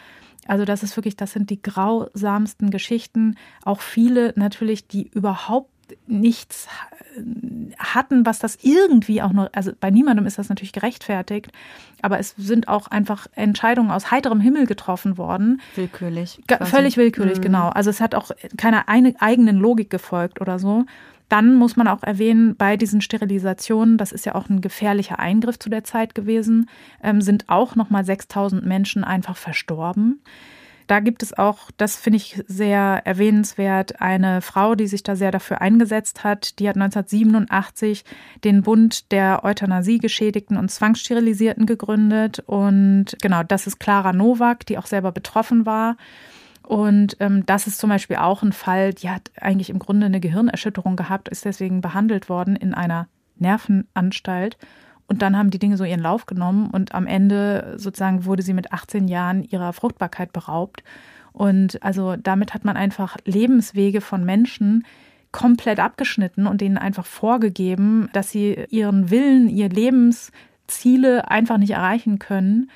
Also 0.47 0.65
das 0.65 0.81
ist 0.81 0.97
wirklich, 0.97 1.17
das 1.17 1.33
sind 1.33 1.51
die 1.51 1.61
grausamsten 1.61 2.71
Geschichten. 2.71 3.35
Auch 3.63 3.81
viele 3.81 4.33
natürlich, 4.37 4.87
die 4.87 5.07
überhaupt 5.09 5.69
nichts 6.07 6.67
hatten, 7.77 8.25
was 8.25 8.39
das 8.39 8.57
irgendwie 8.61 9.21
auch 9.21 9.33
noch, 9.33 9.49
also 9.53 9.71
bei 9.79 9.89
niemandem 9.89 10.25
ist 10.25 10.37
das 10.37 10.49
natürlich 10.49 10.73
gerechtfertigt, 10.73 11.51
aber 12.01 12.19
es 12.19 12.33
sind 12.37 12.67
auch 12.67 12.87
einfach 12.87 13.27
Entscheidungen 13.35 13.91
aus 13.91 14.11
heiterem 14.11 14.39
Himmel 14.39 14.65
getroffen 14.65 15.17
worden. 15.17 15.61
Willkürlich. 15.75 16.41
Quasi. 16.47 16.71
Völlig 16.71 16.97
willkürlich, 16.97 17.39
mhm. 17.39 17.43
genau. 17.43 17.69
Also 17.69 17.89
es 17.89 17.99
hat 17.99 18.15
auch 18.15 18.31
keiner 18.57 18.87
eigenen 18.87 19.57
Logik 19.57 19.89
gefolgt 19.89 20.41
oder 20.41 20.59
so. 20.59 20.85
Dann 21.29 21.55
muss 21.55 21.77
man 21.77 21.87
auch 21.87 22.03
erwähnen, 22.03 22.57
bei 22.57 22.75
diesen 22.75 23.01
Sterilisationen, 23.01 23.97
das 23.97 24.11
ist 24.11 24.25
ja 24.25 24.35
auch 24.35 24.49
ein 24.49 24.59
gefährlicher 24.59 25.19
Eingriff 25.19 25.59
zu 25.59 25.69
der 25.69 25.85
Zeit 25.85 26.13
gewesen, 26.13 26.69
ähm, 27.01 27.21
sind 27.21 27.47
auch 27.47 27.75
nochmal 27.75 28.03
6000 28.03 28.65
Menschen 28.65 29.05
einfach 29.05 29.37
verstorben. 29.37 30.21
Da 30.87 30.99
gibt 30.99 31.23
es 31.23 31.37
auch, 31.37 31.71
das 31.77 31.95
finde 31.95 32.17
ich 32.17 32.43
sehr 32.47 33.01
erwähnenswert, 33.05 34.01
eine 34.01 34.41
Frau, 34.41 34.75
die 34.75 34.87
sich 34.87 35.03
da 35.03 35.15
sehr 35.15 35.31
dafür 35.31 35.61
eingesetzt 35.61 36.23
hat. 36.23 36.59
Die 36.59 36.67
hat 36.67 36.75
1987 36.75 38.03
den 38.43 38.61
Bund 38.61 39.11
der 39.11 39.43
Euthanasie-Geschädigten 39.43 40.57
und 40.57 40.69
Zwangssterilisierten 40.69 41.65
gegründet. 41.65 42.39
Und 42.45 43.17
genau, 43.21 43.43
das 43.43 43.67
ist 43.67 43.79
Clara 43.79 44.13
Nowak, 44.13 44.65
die 44.65 44.77
auch 44.77 44.87
selber 44.87 45.11
betroffen 45.11 45.65
war. 45.65 45.97
Und 46.63 47.17
ähm, 47.19 47.45
das 47.45 47.67
ist 47.67 47.79
zum 47.79 47.89
Beispiel 47.89 48.17
auch 48.17 48.43
ein 48.43 48.53
Fall, 48.53 48.93
die 48.93 49.09
hat 49.09 49.31
eigentlich 49.39 49.69
im 49.69 49.79
Grunde 49.79 50.05
eine 50.05 50.19
Gehirnerschütterung 50.19 50.95
gehabt, 50.95 51.27
ist 51.29 51.45
deswegen 51.45 51.81
behandelt 51.81 52.29
worden 52.29 52.55
in 52.55 52.73
einer 52.73 53.07
Nervenanstalt. 53.37 54.57
Und 55.11 55.21
dann 55.21 55.37
haben 55.37 55.49
die 55.49 55.59
Dinge 55.59 55.75
so 55.75 55.83
ihren 55.83 55.99
Lauf 55.99 56.25
genommen 56.25 56.69
und 56.71 56.95
am 56.95 57.05
Ende 57.05 57.73
sozusagen 57.75 58.23
wurde 58.23 58.43
sie 58.43 58.53
mit 58.53 58.71
18 58.71 59.09
Jahren 59.09 59.43
ihrer 59.43 59.73
Fruchtbarkeit 59.73 60.31
beraubt. 60.31 60.85
Und 61.33 61.83
also 61.83 62.15
damit 62.15 62.53
hat 62.53 62.63
man 62.63 62.77
einfach 62.77 63.17
Lebenswege 63.25 63.99
von 63.99 64.23
Menschen 64.23 64.85
komplett 65.33 65.81
abgeschnitten 65.81 66.47
und 66.47 66.61
denen 66.61 66.77
einfach 66.77 67.05
vorgegeben, 67.05 68.07
dass 68.13 68.29
sie 68.29 68.57
ihren 68.69 69.09
Willen, 69.09 69.49
ihr 69.49 69.67
Lebensziele 69.67 71.29
einfach 71.29 71.57
nicht 71.57 71.71
erreichen 71.71 72.17
können. 72.17 72.71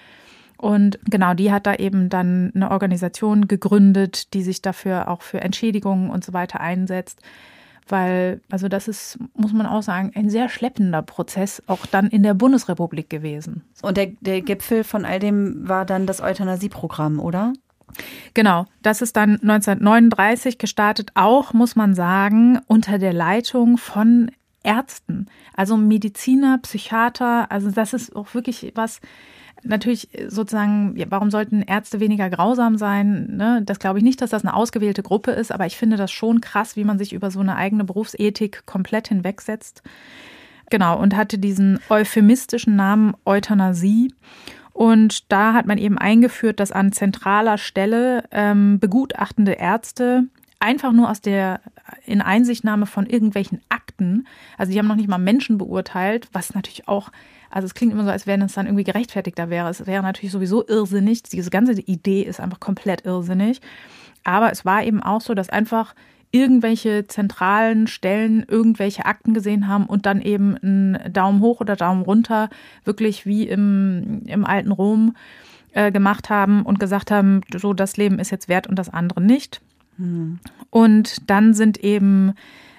Und 0.58 1.00
genau, 1.10 1.36
die 1.36 1.54
hat 1.54 1.66
da 1.66 1.76
eben 1.76 2.10
dann 2.10 2.52
eine 2.54 2.70
Organisation 2.70 3.48
gegründet, 3.48 4.34
die 4.34 4.44
sich 4.44 4.62
dafür 4.62 5.08
auch 5.08 5.22
für 5.22 5.40
Entschädigungen 5.40 6.10
und 6.10 6.26
so 6.26 6.34
weiter 6.34 6.60
einsetzt 6.60 7.22
weil, 7.88 8.42
also 8.50 8.68
das 8.68 8.88
ist, 8.88 9.20
muss 9.36 9.54
man 9.54 9.66
auch 9.66 9.84
sagen, 9.84 10.12
ein 10.16 10.30
sehr 10.30 10.50
schleppender 10.50 11.02
Prozess, 11.02 11.62
auch 11.68 11.86
dann 11.86 12.08
in 12.08 12.24
der 12.24 12.34
Bundesrepublik 12.34 13.10
gewesen. 13.10 13.64
Und 13.82 13.98
der, 13.98 14.08
der 14.22 14.42
Gipfel 14.42 14.84
von 14.84 15.06
all 15.06 15.20
dem 15.20 15.68
war 15.68 15.86
dann 15.86 16.08
das 16.08 16.22
Euthanasieprogramm, 16.22 17.20
oder? 17.20 17.54
Genau, 18.34 18.66
das 18.82 19.02
ist 19.02 19.16
dann 19.16 19.40
1939 19.42 20.58
gestartet, 20.58 21.12
auch 21.14 21.54
muss 21.54 21.76
man 21.76 21.94
sagen, 21.94 22.60
unter 22.68 22.98
der 22.98 23.14
Leitung 23.14 23.78
von 23.78 24.32
Ärzten, 24.64 25.28
also 25.54 25.78
Mediziner, 25.78 26.58
Psychiater, 26.58 27.52
also 27.52 27.70
das 27.72 27.94
ist 27.94 28.16
auch 28.16 28.34
wirklich 28.34 28.72
was, 28.76 29.00
natürlich 29.66 30.10
sozusagen, 30.28 30.96
warum 31.10 31.32
sollten 31.32 31.62
Ärzte 31.62 32.00
weniger 32.00 32.30
grausam 32.30 32.78
sein? 32.78 33.36
Ne? 33.36 33.62
Das 33.66 33.80
glaube 33.80 34.00
ich 34.00 34.04
nicht, 34.04 34.22
dass 34.22 34.30
das 34.30 34.44
eine 34.44 34.54
ausgewählte 34.54 35.04
Gruppe 35.04 35.32
ist, 35.32 35.52
aber 35.52 35.66
ich 35.66 35.78
finde 35.78 35.98
das 35.98 36.12
schon 36.12 36.42
krass, 36.42 36.76
wie 36.76 36.84
man 36.84 36.98
sich 36.98 37.14
über 37.14 37.32
so 37.32 37.40
eine 37.40 37.56
eigene 37.56 37.84
Berufsethik 37.84 38.66
komplett 38.66 39.08
hinwegsetzt. 39.08 39.84
Genau, 40.70 41.00
und 41.00 41.16
hatte 41.16 41.38
diesen 41.38 41.80
euphemistischen 41.90 42.76
Namen 42.76 43.14
Euthanasie. 43.26 44.14
Und 44.74 45.32
da 45.32 45.54
hat 45.54 45.68
man 45.68 45.78
eben 45.78 45.98
eingeführt, 45.98 46.60
dass 46.60 46.72
an 46.72 46.92
zentraler 46.92 47.58
Stelle 47.58 48.24
ähm, 48.32 48.80
begutachtende 48.80 49.54
Ärzte 49.54 50.26
einfach 50.60 50.92
nur 50.92 51.10
aus 51.10 51.22
der 51.22 51.62
in 52.06 52.22
Einsichtnahme 52.22 52.86
von 52.86 53.06
irgendwelchen 53.06 53.62
Akten, 53.70 54.28
also 54.58 54.72
die 54.72 54.80
haben 54.80 54.88
noch 54.88 54.96
nicht 54.96 55.08
mal 55.08 55.18
Menschen 55.18 55.58
beurteilt, 55.58 56.28
was 56.34 56.56
natürlich 56.56 56.88
auch 56.88 57.12
also 57.56 57.68
es 57.68 57.74
klingt 57.74 57.94
immer 57.94 58.04
so, 58.04 58.10
als 58.10 58.28
wenn 58.28 58.42
es 58.42 58.52
dann 58.52 58.66
irgendwie 58.66 58.84
gerechtfertigter 58.84 59.50
wäre. 59.50 59.70
Es 59.70 59.88
wäre 59.88 60.04
natürlich 60.04 60.34
sowieso 60.34 60.68
irrsinnig. 60.68 61.24
Diese 61.24 61.50
ganze 61.50 61.72
Idee 61.80 62.22
ist 62.22 62.42
einfach 62.42 62.60
komplett 62.60 63.06
irrsinnig. 63.06 63.62
Aber 64.26 64.52
es 64.52 64.66
war 64.66 64.84
eben 64.84 65.02
auch 65.02 65.22
so, 65.22 65.34
dass 65.34 65.48
einfach 65.48 65.96
irgendwelche 66.32 67.08
zentralen 67.08 67.88
Stellen 67.88 68.44
irgendwelche 68.46 69.06
Akten 69.06 69.34
gesehen 69.34 69.70
haben 69.70 69.86
und 69.86 70.06
dann 70.06 70.22
eben 70.22 70.58
einen 70.58 71.14
Daumen 71.14 71.40
hoch 71.40 71.62
oder 71.62 71.78
Daumen 71.78 72.02
runter, 72.02 72.50
wirklich 72.84 73.26
wie 73.26 73.48
im, 73.48 74.24
im 74.26 74.44
alten 74.44 74.74
Rom 74.74 75.16
äh, 75.72 75.94
gemacht 75.94 76.30
haben 76.30 76.64
und 76.64 76.78
gesagt 76.78 77.10
haben, 77.10 77.40
so 77.56 77.72
das 77.72 77.96
Leben 77.96 78.20
ist 78.20 78.32
jetzt 78.32 78.50
wert 78.50 78.68
und 78.68 78.78
das 78.78 78.90
andere 78.90 79.22
nicht. 79.22 79.62
Mhm. 79.98 80.40
Und 80.72 81.30
dann 81.30 81.54
sind 81.54 81.78
eben 81.78 82.34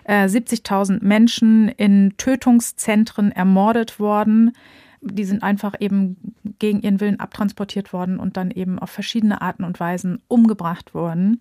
70.000 0.06 1.00
äh, 1.00 1.04
Menschen 1.04 1.68
in 1.68 2.14
Tötungszentren 2.16 3.32
ermordet 3.32 3.98
worden. 3.98 4.52
Die 5.00 5.24
sind 5.24 5.42
einfach 5.42 5.74
eben 5.80 6.34
gegen 6.58 6.80
ihren 6.80 7.00
Willen 7.00 7.20
abtransportiert 7.20 7.92
worden 7.92 8.18
und 8.18 8.36
dann 8.36 8.50
eben 8.50 8.78
auf 8.78 8.90
verschiedene 8.90 9.40
Arten 9.42 9.64
und 9.64 9.78
Weisen 9.78 10.22
umgebracht 10.28 10.94
worden. 10.94 11.40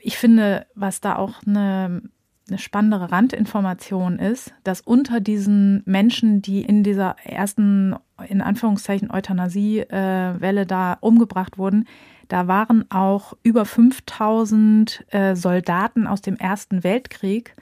Ich 0.00 0.18
finde, 0.18 0.66
was 0.74 1.00
da 1.00 1.16
auch 1.16 1.42
eine, 1.46 2.02
eine 2.48 2.58
spannendere 2.58 3.10
Randinformation 3.10 4.18
ist, 4.18 4.52
dass 4.64 4.80
unter 4.82 5.20
diesen 5.20 5.82
Menschen, 5.86 6.42
die 6.42 6.62
in 6.62 6.82
dieser 6.82 7.16
ersten, 7.24 7.94
in 8.28 8.42
Anführungszeichen, 8.42 9.10
Euthanasie-Welle 9.10 10.66
da 10.66 10.98
umgebracht 11.00 11.56
wurden, 11.56 11.86
da 12.28 12.48
waren 12.48 12.90
auch 12.90 13.34
über 13.42 13.64
5000 13.64 15.04
äh, 15.10 15.34
Soldaten 15.34 16.06
aus 16.06 16.20
dem 16.20 16.36
Ersten 16.36 16.84
Weltkrieg, 16.84 17.54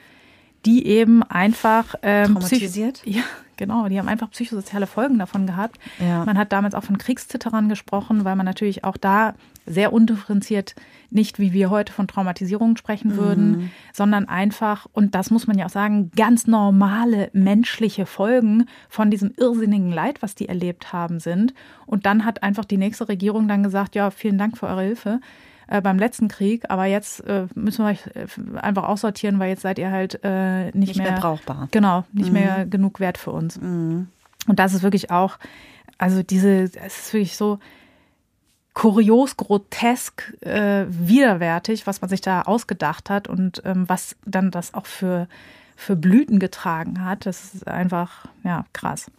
die 0.64 0.87
eben 0.87 1.22
einfach 1.22 1.94
ähm, 2.03 2.35
traumatisiert. 2.35 3.03
Ja, 3.07 3.22
genau. 3.57 3.88
Die 3.88 3.98
haben 3.98 4.09
einfach 4.09 4.31
psychosoziale 4.31 4.87
Folgen 4.87 5.18
davon 5.18 5.46
gehabt. 5.46 5.79
Ja. 5.98 6.25
Man 6.25 6.38
hat 6.38 6.53
damals 6.53 6.75
auch 6.75 6.85
von 6.85 6.98
Kriegszitterern 6.98 7.68
gesprochen, 7.68 8.25
weil 8.25 8.37
man 8.37 8.46
natürlich 8.46 8.85
auch 8.85 8.96
da 8.96 9.35
sehr 9.66 9.92
undifferenziert 9.92 10.75
nicht, 11.11 11.38
wie 11.38 11.53
wir 11.53 11.70
heute 11.70 11.92
von 11.92 12.09
Traumatisierung 12.09 12.77
sprechen 12.77 13.16
würden, 13.16 13.51
mhm. 13.51 13.70
sondern 13.92 14.29
einfach, 14.29 14.87
und 14.92 15.14
das 15.14 15.31
muss 15.31 15.46
man 15.46 15.59
ja 15.59 15.66
auch 15.66 15.70
sagen, 15.70 16.11
ganz 16.16 16.46
normale 16.46 17.31
menschliche 17.33 18.07
Folgen 18.07 18.66
von 18.88 19.11
diesem 19.11 19.33
irrsinnigen 19.37 19.90
Leid, 19.90 20.22
was 20.22 20.35
die 20.35 20.48
erlebt 20.48 20.92
haben, 20.92 21.20
sind. 21.20 21.55
Und 21.87 22.07
dann 22.07 22.25
hat 22.25 22.42
einfach 22.42 22.64
die 22.64 22.79
nächste 22.79 23.09
Regierung 23.09 23.46
dann 23.48 23.62
gesagt, 23.62 23.94
ja, 23.94 24.11
vielen 24.11 24.38
Dank 24.38 24.57
für 24.57 24.66
eure 24.66 24.83
Hilfe 24.83 25.20
äh, 25.68 25.81
beim 25.81 25.98
letzten 25.98 26.29
Krieg, 26.29 26.64
aber 26.68 26.87
jetzt 26.87 27.20
äh, 27.27 27.46
müssen 27.55 27.85
wir 27.85 27.90
euch 27.90 28.07
äh, 28.14 28.59
einfach 28.59 28.85
aussortieren, 28.85 29.38
weil 29.38 29.51
jetzt 29.51 29.62
seid 29.62 29.79
ihr 29.79 29.90
halt 29.90 30.20
äh, 30.22 30.66
nicht, 30.66 30.75
nicht 30.75 30.96
mehr, 30.96 31.12
mehr, 31.12 31.20
brauchbar. 31.20 31.68
Genau, 31.70 32.05
nicht 32.12 32.29
mhm. 32.29 32.35
mehr 32.35 32.66
genug 32.66 33.01
wert 33.01 33.18
für 33.18 33.31
uns. 33.31 33.61
Mhm. 33.61 34.09
Und 34.48 34.59
das 34.59 34.75
ist 34.75 34.83
wirklich 34.83 35.11
auch, 35.11 35.38
also 35.98 36.22
diese, 36.22 36.64
es 36.64 36.98
ist 36.98 37.12
wirklich 37.12 37.37
so 37.37 37.59
kurios, 38.74 39.37
grotesk, 39.37 40.35
äh, 40.40 40.87
widerwärtig, 40.88 41.87
was 41.87 42.00
man 42.00 42.08
sich 42.08 42.20
da 42.20 42.42
ausgedacht 42.42 43.11
hat 43.11 43.28
und 43.28 43.62
ähm, 43.64 43.88
was 43.88 44.16
dann 44.24 44.50
das 44.50 44.74
auch 44.74 44.87
für, 44.87 45.28
für 45.76 45.96
Blüten 45.96 46.38
getragen 46.38 47.04
hat. 47.04 47.26
Das 47.26 47.54
ist 47.54 47.68
einfach, 47.68 48.26
ja, 48.44 48.64
krass. 48.72 49.11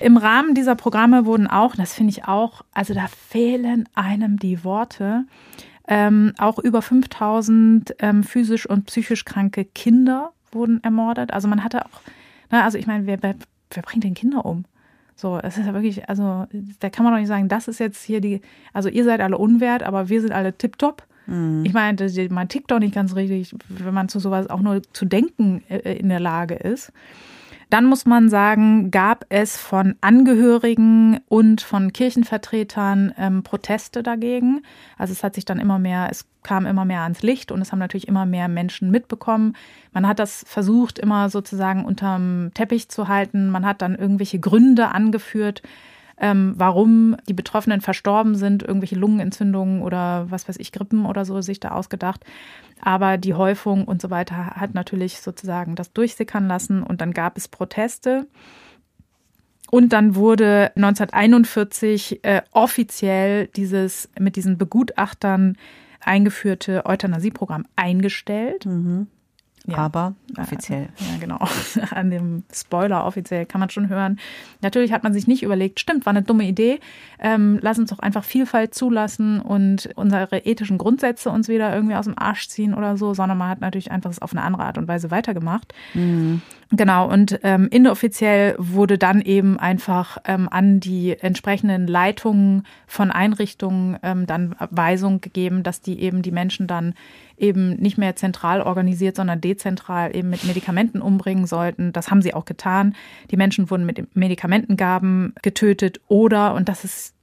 Im 0.00 0.16
Rahmen 0.16 0.54
dieser 0.54 0.74
Programme 0.74 1.24
wurden 1.24 1.46
auch, 1.46 1.74
das 1.76 1.94
finde 1.94 2.10
ich 2.10 2.24
auch, 2.24 2.62
also 2.72 2.92
da 2.92 3.06
fehlen 3.06 3.88
einem 3.94 4.38
die 4.38 4.64
Worte, 4.64 5.24
ähm, 5.88 6.34
auch 6.38 6.58
über 6.58 6.82
5000 6.82 7.94
ähm, 7.98 8.24
physisch 8.24 8.68
und 8.68 8.86
psychisch 8.86 9.24
kranke 9.24 9.64
Kinder 9.64 10.32
wurden 10.50 10.82
ermordet. 10.84 11.32
Also 11.32 11.48
man 11.48 11.64
hatte 11.64 11.86
auch, 11.86 12.00
ne, 12.50 12.62
also 12.62 12.78
ich 12.78 12.86
meine, 12.86 13.06
wer 13.06 13.16
bei 13.16 13.34
wer 13.74 13.82
bringt 13.82 14.04
denn 14.04 14.14
Kinder 14.14 14.44
um? 14.44 14.64
So, 15.22 15.38
es 15.40 15.56
ist 15.56 15.66
ja 15.66 15.72
wirklich, 15.72 16.08
also 16.08 16.48
da 16.80 16.90
kann 16.90 17.04
man 17.04 17.14
doch 17.14 17.20
nicht 17.20 17.28
sagen, 17.28 17.46
das 17.46 17.68
ist 17.68 17.78
jetzt 17.78 18.02
hier 18.02 18.20
die, 18.20 18.40
also 18.72 18.88
ihr 18.88 19.04
seid 19.04 19.20
alle 19.20 19.38
unwert, 19.38 19.84
aber 19.84 20.08
wir 20.08 20.20
sind 20.20 20.32
alle 20.32 20.58
tipptopp. 20.58 21.04
Mhm. 21.28 21.62
Ich 21.64 21.72
meine, 21.72 22.04
man 22.30 22.48
tickt 22.48 22.72
doch 22.72 22.80
nicht 22.80 22.92
ganz 22.92 23.14
richtig, 23.14 23.54
wenn 23.68 23.94
man 23.94 24.08
zu 24.08 24.18
sowas 24.18 24.50
auch 24.50 24.58
nur 24.58 24.82
zu 24.92 25.04
denken 25.04 25.62
äh, 25.68 25.96
in 25.96 26.08
der 26.08 26.18
Lage 26.18 26.56
ist. 26.56 26.92
Dann 27.72 27.86
muss 27.86 28.04
man 28.04 28.28
sagen, 28.28 28.90
gab 28.90 29.24
es 29.30 29.56
von 29.56 29.94
Angehörigen 30.02 31.20
und 31.30 31.62
von 31.62 31.90
Kirchenvertretern 31.90 33.14
ähm, 33.16 33.42
Proteste 33.44 34.02
dagegen. 34.02 34.60
Also 34.98 35.12
es 35.12 35.24
hat 35.24 35.34
sich 35.34 35.46
dann 35.46 35.58
immer 35.58 35.78
mehr, 35.78 36.08
es 36.10 36.26
kam 36.42 36.66
immer 36.66 36.84
mehr 36.84 37.00
ans 37.00 37.22
Licht 37.22 37.50
und 37.50 37.62
es 37.62 37.72
haben 37.72 37.78
natürlich 37.78 38.08
immer 38.08 38.26
mehr 38.26 38.48
Menschen 38.48 38.90
mitbekommen. 38.90 39.56
Man 39.94 40.06
hat 40.06 40.18
das 40.18 40.44
versucht, 40.46 40.98
immer 40.98 41.30
sozusagen 41.30 41.86
unterm 41.86 42.50
Teppich 42.52 42.90
zu 42.90 43.08
halten. 43.08 43.48
Man 43.48 43.64
hat 43.64 43.80
dann 43.80 43.94
irgendwelche 43.94 44.38
Gründe 44.38 44.88
angeführt, 44.88 45.62
ähm, 46.18 46.54
warum 46.56 47.16
die 47.28 47.34
Betroffenen 47.34 47.80
verstorben 47.80 48.34
sind, 48.34 48.62
irgendwelche 48.62 48.96
Lungenentzündungen 48.96 49.82
oder 49.82 50.30
was 50.30 50.48
weiß 50.48 50.56
ich, 50.58 50.72
Grippen 50.72 51.06
oder 51.06 51.24
so 51.24 51.40
sich 51.40 51.60
da 51.60 51.70
ausgedacht. 51.70 52.24
Aber 52.80 53.16
die 53.18 53.34
Häufung 53.34 53.84
und 53.84 54.02
so 54.02 54.10
weiter 54.10 54.52
hat 54.56 54.74
natürlich 54.74 55.20
sozusagen 55.20 55.76
das 55.76 55.92
durchsickern 55.92 56.48
lassen 56.48 56.82
und 56.82 57.00
dann 57.00 57.12
gab 57.12 57.36
es 57.36 57.48
Proteste. 57.48 58.26
Und 59.70 59.94
dann 59.94 60.16
wurde 60.16 60.70
1941 60.76 62.24
äh, 62.24 62.42
offiziell 62.50 63.46
dieses 63.46 64.10
mit 64.18 64.36
diesen 64.36 64.58
Begutachtern 64.58 65.56
eingeführte 66.00 66.84
Euthanasieprogramm 66.84 67.64
eingestellt. 67.76 68.66
Mhm. 68.66 69.06
Ja. 69.66 69.78
Aber 69.78 70.14
offiziell. 70.38 70.88
Ja, 70.98 71.18
genau. 71.20 71.38
An 71.90 72.10
dem 72.10 72.42
Spoiler 72.52 73.04
offiziell 73.04 73.46
kann 73.46 73.60
man 73.60 73.70
schon 73.70 73.88
hören. 73.88 74.18
Natürlich 74.60 74.92
hat 74.92 75.04
man 75.04 75.12
sich 75.12 75.26
nicht 75.26 75.42
überlegt, 75.42 75.78
stimmt, 75.78 76.04
war 76.04 76.10
eine 76.10 76.22
dumme 76.22 76.44
Idee. 76.44 76.80
Ähm, 77.20 77.58
lass 77.62 77.78
uns 77.78 77.90
doch 77.90 78.00
einfach 78.00 78.24
Vielfalt 78.24 78.74
zulassen 78.74 79.40
und 79.40 79.90
unsere 79.94 80.38
ethischen 80.38 80.78
Grundsätze 80.78 81.30
uns 81.30 81.48
wieder 81.48 81.72
irgendwie 81.74 81.94
aus 81.94 82.06
dem 82.06 82.18
Arsch 82.18 82.48
ziehen 82.48 82.74
oder 82.74 82.96
so, 82.96 83.14
sondern 83.14 83.38
man 83.38 83.48
hat 83.48 83.60
natürlich 83.60 83.90
einfach 83.92 84.10
es 84.10 84.20
auf 84.20 84.32
eine 84.32 84.42
andere 84.42 84.64
Art 84.64 84.78
und 84.78 84.88
Weise 84.88 85.10
weitergemacht. 85.10 85.72
Mhm. 85.94 86.42
Genau, 86.74 87.06
und 87.06 87.38
ähm, 87.42 87.68
inoffiziell 87.70 88.54
wurde 88.58 88.96
dann 88.96 89.20
eben 89.20 89.58
einfach 89.58 90.16
ähm, 90.24 90.48
an 90.50 90.80
die 90.80 91.14
entsprechenden 91.18 91.86
Leitungen 91.86 92.66
von 92.86 93.10
Einrichtungen 93.10 93.98
ähm, 94.02 94.26
dann 94.26 94.56
Weisung 94.70 95.20
gegeben, 95.20 95.62
dass 95.62 95.82
die 95.82 96.00
eben 96.00 96.22
die 96.22 96.30
Menschen 96.30 96.66
dann 96.66 96.94
eben 97.36 97.76
nicht 97.76 97.98
mehr 97.98 98.16
zentral 98.16 98.60
organisiert, 98.60 99.16
sondern 99.16 99.40
dezentral 99.40 100.14
eben 100.14 100.30
mit 100.30 100.44
Medikamenten 100.44 101.00
umbringen 101.00 101.46
sollten. 101.46 101.92
Das 101.92 102.10
haben 102.10 102.22
sie 102.22 102.34
auch 102.34 102.44
getan. 102.44 102.94
Die 103.30 103.36
Menschen 103.36 103.70
wurden 103.70 103.86
mit 103.86 104.14
Medikamentengaben 104.16 105.34
getötet 105.42 106.00
oder, 106.08 106.54
und 106.54 106.68
das 106.68 106.84
ist 106.84 107.14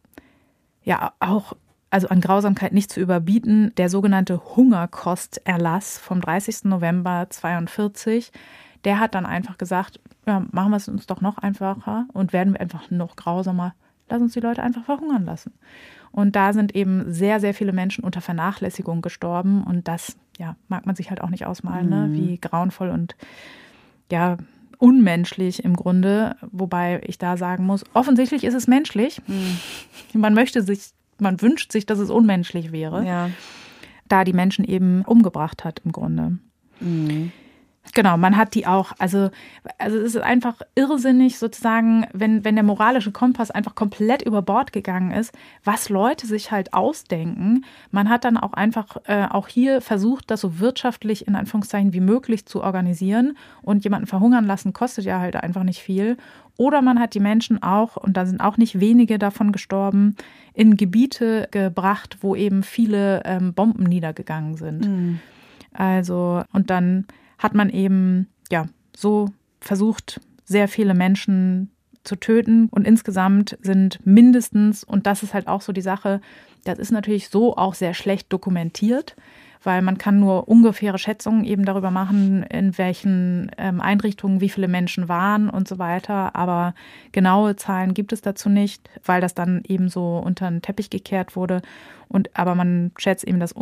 ja 0.84 1.14
auch 1.20 1.54
also 1.92 2.08
an 2.10 2.22
Grausamkeit 2.22 2.72
nicht 2.72 2.92
zu 2.92 3.00
überbieten, 3.00 3.74
der 3.78 3.90
sogenannte 3.90 4.56
Hungerkosterlass 4.56 5.98
vom 5.98 6.22
30. 6.22 6.66
November 6.66 7.28
42, 7.30 8.32
der 8.84 9.00
hat 9.00 9.16
dann 9.16 9.26
einfach 9.26 9.58
gesagt, 9.58 10.00
ja, 10.26 10.46
machen 10.52 10.72
wir 10.72 10.78
es 10.78 10.88
uns 10.88 11.08
doch 11.08 11.22
noch 11.22 11.38
einfacher 11.38 12.06
und 12.14 12.34
werden 12.34 12.54
wir 12.54 12.62
einfach 12.62 12.92
noch 12.92 13.16
grausamer. 13.16 13.74
Lass 14.08 14.22
uns 14.22 14.34
die 14.34 14.40
Leute 14.40 14.64
einfach 14.64 14.86
verhungern 14.86 15.26
lassen. 15.26 15.54
Und 16.12 16.36
da 16.36 16.54
sind 16.54 16.76
eben 16.76 17.12
sehr, 17.12 17.40
sehr 17.40 17.54
viele 17.54 17.74
Menschen 17.74 18.04
unter 18.04 18.22
Vernachlässigung 18.22 19.02
gestorben. 19.02 19.64
Und 19.64 19.88
das, 19.88 20.18
ja, 20.38 20.56
mag 20.68 20.86
man 20.86 20.96
sich 20.96 21.10
halt 21.10 21.22
auch 21.22 21.30
nicht 21.30 21.46
ausmalen, 21.46 21.90
ne? 21.90 22.08
mhm. 22.08 22.12
ne? 22.12 22.18
wie 22.18 22.38
grauenvoll 22.40 22.90
und 22.90 23.16
ja, 24.12 24.38
unmenschlich 24.78 25.64
im 25.64 25.76
Grunde. 25.76 26.36
Wobei 26.52 27.02
ich 27.06 27.18
da 27.18 27.38
sagen 27.38 27.66
muss, 27.66 27.84
offensichtlich 27.94 28.44
ist 28.44 28.56
es 28.56 28.68
menschlich. 28.68 29.22
Mhm. 29.28 29.60
Man 30.14 30.34
möchte 30.34 30.64
sich, 30.64 30.92
man 31.20 31.42
wünscht 31.42 31.72
sich, 31.72 31.86
dass 31.86 32.00
es 32.00 32.10
unmenschlich 32.10 32.72
wäre. 32.72 33.06
Ja. 33.06 33.30
Da 34.08 34.24
die 34.24 34.34
Menschen 34.34 34.66
eben 34.66 35.04
umgebracht 35.04 35.64
hat 35.64 35.82
im 35.86 35.92
Grunde. 35.92 36.40
Mhm. 36.80 37.32
Genau, 37.94 38.18
man 38.18 38.38
hat 38.38 38.54
die 38.54 38.68
auch, 38.68 38.92
also, 39.00 39.32
also 39.78 39.98
es 39.98 40.16
ist 40.16 40.22
einfach 40.22 40.62
irrsinnig 40.76 41.40
sozusagen, 41.40 42.06
wenn, 42.14 42.46
wenn 42.46 42.56
der 42.56 42.64
moralische 42.64 43.12
Kompass 43.12 43.50
einfach 43.50 43.74
komplett 43.74 44.22
über 44.22 44.42
Bord 44.42 44.72
gegangen 44.74 45.12
ist, 45.12 45.34
was 45.64 45.90
Leute 45.90 46.28
sich 46.28 46.52
halt 46.52 46.74
ausdenken. 46.74 47.66
Man 47.92 48.10
hat 48.10 48.26
dann 48.26 48.38
auch 48.38 48.54
einfach 48.54 48.98
äh, 49.06 49.26
auch 49.30 49.48
hier 49.48 49.82
versucht, 49.82 50.30
das 50.30 50.42
so 50.42 50.60
wirtschaftlich 50.60 51.28
in 51.28 51.36
Anführungszeichen 51.36 51.94
wie 51.94 52.00
möglich 52.00 52.46
zu 52.46 52.62
organisieren 52.62 53.36
und 53.64 53.84
jemanden 53.84 54.08
verhungern 54.08 54.46
lassen 54.46 54.74
kostet 54.74 55.06
ja 55.06 55.20
halt 55.20 55.36
einfach 55.36 55.64
nicht 55.64 55.82
viel. 55.82 56.18
Oder 56.58 56.82
man 56.82 57.00
hat 57.00 57.14
die 57.14 57.22
Menschen 57.22 57.64
auch, 57.64 57.96
und 57.96 58.18
da 58.18 58.26
sind 58.26 58.42
auch 58.42 58.58
nicht 58.58 58.80
wenige 58.82 59.18
davon 59.18 59.54
gestorben, 59.54 60.16
in 60.54 60.76
Gebiete 60.76 61.48
gebracht, 61.52 62.18
wo 62.22 62.36
eben 62.36 62.64
viele 62.64 63.24
ähm, 63.24 63.54
Bomben 63.54 63.86
niedergegangen 63.86 64.58
sind. 64.58 64.86
Mhm. 64.86 65.20
Also, 65.74 66.44
und 66.52 66.70
dann 66.70 67.06
hat 67.40 67.56
man 67.56 67.72
eben 67.72 68.28
ja 68.52 68.68
so 68.96 69.30
versucht, 69.60 70.22
sehr 70.44 70.68
viele 70.68 70.94
Menschen 70.94 71.72
zu 72.04 72.16
töten. 72.16 72.68
Und 72.70 72.86
insgesamt 72.86 73.58
sind 73.62 74.06
mindestens, 74.06 74.84
und 74.84 75.08
das 75.08 75.24
ist 75.24 75.34
halt 75.34 75.48
auch 75.48 75.62
so 75.62 75.74
die 75.74 75.82
Sache, 75.82 76.22
das 76.66 76.78
ist 76.78 76.92
natürlich 76.92 77.30
so 77.30 77.58
auch 77.58 77.74
sehr 77.74 77.94
schlecht 77.94 78.32
dokumentiert 78.32 79.16
weil 79.64 79.82
man 79.82 79.98
kann 79.98 80.20
nur 80.20 80.48
ungefähre 80.48 80.98
Schätzungen 80.98 81.44
eben 81.44 81.66
darüber 81.66 81.92
machen, 81.92 82.44
in 82.44 82.78
welchen 82.78 83.52
ähm, 83.58 83.82
Einrichtungen 83.82 84.40
wie 84.40 84.50
viele 84.50 84.68
Menschen 84.68 85.10
waren 85.10 85.50
und 85.50 85.68
so 85.68 85.80
weiter. 85.80 86.36
Aber 86.36 86.74
genaue 87.12 87.56
Zahlen 87.56 87.94
gibt 87.94 88.14
es 88.14 88.22
dazu 88.22 88.50
nicht, 88.50 88.90
weil 89.04 89.20
das 89.22 89.34
dann 89.34 89.64
eben 89.68 89.90
so 89.90 90.18
unter 90.18 90.50
den 90.50 90.62
Teppich 90.62 90.90
gekehrt 90.90 91.36
wurde. 91.36 91.62
Und 92.08 92.30
aber 92.38 92.56
man 92.56 92.92
schätzt 92.98 93.26
eben, 93.26 93.40
dass 93.40 93.54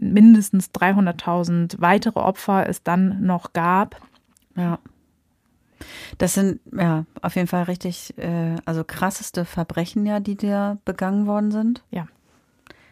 mindestens 0.00 0.70
300.000 0.70 1.80
weitere 1.80 2.20
Opfer 2.20 2.68
es 2.68 2.82
dann 2.82 3.24
noch 3.24 3.52
gab. 3.52 4.00
Ja. 4.56 4.78
Das 6.18 6.34
sind 6.34 6.60
ja 6.76 7.04
auf 7.22 7.36
jeden 7.36 7.48
Fall 7.48 7.64
richtig, 7.64 8.16
äh, 8.18 8.56
also 8.64 8.84
krasseste 8.84 9.44
Verbrechen 9.44 10.06
ja, 10.06 10.20
die 10.20 10.36
da 10.36 10.78
begangen 10.84 11.26
worden 11.26 11.50
sind. 11.50 11.82
Ja. 11.90 12.06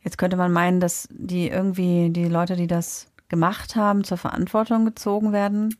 Jetzt 0.02 0.18
könnte 0.18 0.36
man 0.36 0.52
meinen, 0.52 0.80
dass 0.80 1.08
die 1.10 1.48
irgendwie, 1.48 2.10
die 2.10 2.26
Leute, 2.26 2.56
die 2.56 2.66
das 2.66 3.06
gemacht 3.28 3.76
haben, 3.76 4.04
zur 4.04 4.18
Verantwortung 4.18 4.84
gezogen 4.84 5.32
werden 5.32 5.76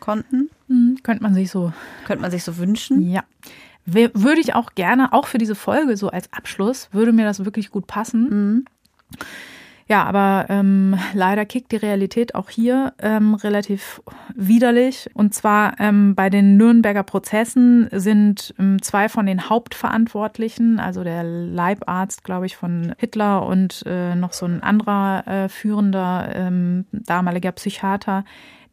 konnten. 0.00 0.50
Mhm, 0.68 0.98
könnte 1.02 1.22
man 1.22 1.34
sich 1.34 1.50
so. 1.50 1.72
Könnte 2.04 2.22
man 2.22 2.30
sich 2.30 2.44
so 2.44 2.58
wünschen. 2.58 3.08
Ja. 3.10 3.24
Würde 3.84 4.40
ich 4.40 4.54
auch 4.54 4.74
gerne, 4.74 5.12
auch 5.12 5.26
für 5.26 5.38
diese 5.38 5.54
Folge 5.54 5.96
so 5.96 6.08
als 6.08 6.32
Abschluss, 6.32 6.88
würde 6.92 7.12
mir 7.12 7.24
das 7.24 7.44
wirklich 7.44 7.70
gut 7.70 7.86
passen. 7.86 8.28
Mhm. 8.28 8.64
Ja, 9.88 10.04
aber 10.04 10.46
ähm, 10.48 10.96
leider 11.12 11.44
kickt 11.44 11.72
die 11.72 11.76
Realität 11.76 12.34
auch 12.34 12.50
hier 12.50 12.94
ähm, 13.00 13.34
relativ 13.34 14.00
widerlich. 14.34 15.10
Und 15.14 15.34
zwar 15.34 15.78
ähm, 15.80 16.14
bei 16.14 16.30
den 16.30 16.56
Nürnberger 16.56 17.02
Prozessen 17.02 17.88
sind 17.90 18.54
ähm, 18.58 18.80
zwei 18.80 19.08
von 19.08 19.26
den 19.26 19.48
Hauptverantwortlichen, 19.48 20.78
also 20.78 21.04
der 21.04 21.24
Leibarzt, 21.24 22.24
glaube 22.24 22.46
ich, 22.46 22.56
von 22.56 22.94
Hitler 22.98 23.44
und 23.46 23.82
äh, 23.86 24.14
noch 24.14 24.32
so 24.32 24.46
ein 24.46 24.62
anderer 24.62 25.26
äh, 25.26 25.48
führender 25.48 26.30
ähm, 26.34 26.86
damaliger 26.92 27.52
Psychiater, 27.52 28.24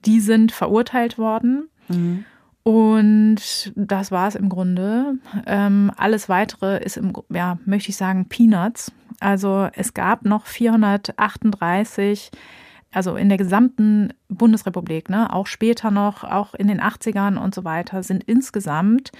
die 0.05 0.19
sind 0.19 0.51
verurteilt 0.51 1.17
worden. 1.17 1.69
Mhm. 1.87 2.25
Und 2.63 3.71
das 3.75 4.11
war 4.11 4.27
es 4.27 4.35
im 4.35 4.49
Grunde. 4.49 5.17
Ähm, 5.45 5.91
alles 5.97 6.29
weitere 6.29 6.83
ist 6.83 6.97
im, 6.97 7.13
ja, 7.29 7.57
möchte 7.65 7.89
ich 7.89 7.97
sagen, 7.97 8.27
Peanuts. 8.27 8.91
Also 9.19 9.69
es 9.73 9.93
gab 9.93 10.25
noch 10.25 10.45
438, 10.45 12.31
also 12.91 13.15
in 13.15 13.29
der 13.29 13.37
gesamten 13.37 14.13
Bundesrepublik, 14.29 15.09
ne, 15.09 15.31
auch 15.33 15.47
später 15.47 15.91
noch, 15.91 16.23
auch 16.23 16.53
in 16.53 16.67
den 16.67 16.81
80ern 16.81 17.37
und 17.37 17.53
so 17.53 17.63
weiter, 17.63 18.03
sind 18.03 18.23
insgesamt 18.23 19.11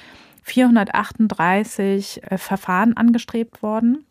438 0.44 2.24
äh, 2.24 2.38
Verfahren 2.38 2.96
angestrebt 2.96 3.62
worden. 3.62 4.06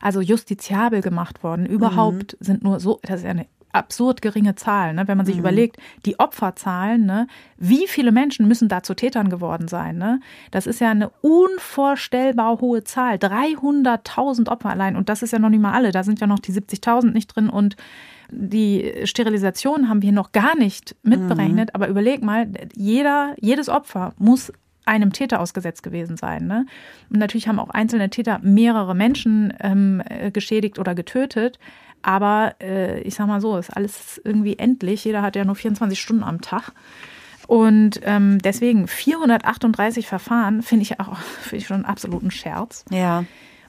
Also 0.00 0.20
justiziabel 0.20 1.00
gemacht 1.00 1.42
worden. 1.42 1.66
Überhaupt 1.66 2.36
mhm. 2.38 2.44
sind 2.44 2.64
nur 2.64 2.80
so, 2.80 2.98
das 3.02 3.20
ist 3.20 3.24
ja 3.24 3.30
eine 3.30 3.46
absurd 3.72 4.22
geringe 4.22 4.54
Zahl, 4.54 4.94
ne? 4.94 5.08
wenn 5.08 5.16
man 5.16 5.26
sich 5.26 5.36
mhm. 5.36 5.40
überlegt, 5.40 5.76
die 6.04 6.18
Opferzahlen, 6.18 7.06
ne? 7.06 7.26
wie 7.56 7.86
viele 7.86 8.12
Menschen 8.12 8.46
müssen 8.46 8.68
da 8.68 8.82
zu 8.82 8.94
Tätern 8.94 9.30
geworden 9.30 9.68
sein? 9.68 9.98
Ne? 9.98 10.20
Das 10.50 10.66
ist 10.66 10.80
ja 10.80 10.90
eine 10.90 11.10
unvorstellbar 11.22 12.60
hohe 12.60 12.84
Zahl. 12.84 13.16
300.000 13.16 14.48
Opfer 14.48 14.70
allein. 14.70 14.96
Und 14.96 15.08
das 15.08 15.22
ist 15.22 15.32
ja 15.32 15.38
noch 15.38 15.48
nicht 15.48 15.62
mal 15.62 15.72
alle. 15.72 15.90
Da 15.90 16.04
sind 16.04 16.20
ja 16.20 16.26
noch 16.26 16.38
die 16.38 16.52
70.000 16.52 17.12
nicht 17.12 17.34
drin. 17.34 17.48
Und 17.48 17.76
die 18.30 18.92
Sterilisation 19.04 19.88
haben 19.88 20.02
wir 20.02 20.12
noch 20.12 20.32
gar 20.32 20.56
nicht 20.56 20.96
mitberechnet. 21.02 21.70
Mhm. 21.70 21.74
Aber 21.74 21.88
überleg 21.88 22.22
mal, 22.22 22.48
jeder, 22.74 23.34
jedes 23.40 23.68
Opfer 23.68 24.12
muss 24.18 24.52
einem 24.84 25.12
Täter 25.12 25.40
ausgesetzt 25.40 25.82
gewesen 25.82 26.16
sein. 26.16 26.46
Ne? 26.46 26.66
Und 27.10 27.18
natürlich 27.18 27.48
haben 27.48 27.58
auch 27.58 27.70
einzelne 27.70 28.10
Täter 28.10 28.40
mehrere 28.42 28.94
Menschen 28.94 29.52
ähm, 29.60 30.02
äh, 30.08 30.30
geschädigt 30.30 30.78
oder 30.78 30.94
getötet. 30.94 31.58
Aber 32.02 32.54
äh, 32.60 33.00
ich 33.02 33.14
sag 33.14 33.26
mal 33.26 33.40
so, 33.40 33.56
ist 33.56 33.76
alles 33.76 34.20
irgendwie 34.24 34.58
endlich. 34.58 35.04
Jeder 35.04 35.22
hat 35.22 35.36
ja 35.36 35.44
nur 35.44 35.54
24 35.54 36.00
Stunden 36.00 36.24
am 36.24 36.40
Tag. 36.40 36.72
Und 37.46 38.00
ähm, 38.04 38.38
deswegen 38.40 38.86
438 38.88 40.06
Verfahren 40.06 40.62
finde 40.62 40.82
ich 40.82 41.00
auch 41.00 41.16
find 41.42 41.62
ich 41.62 41.68
schon 41.68 41.76
einen 41.76 41.84
absoluten 41.84 42.30
Scherz. 42.30 42.84
Ja. 42.90 43.24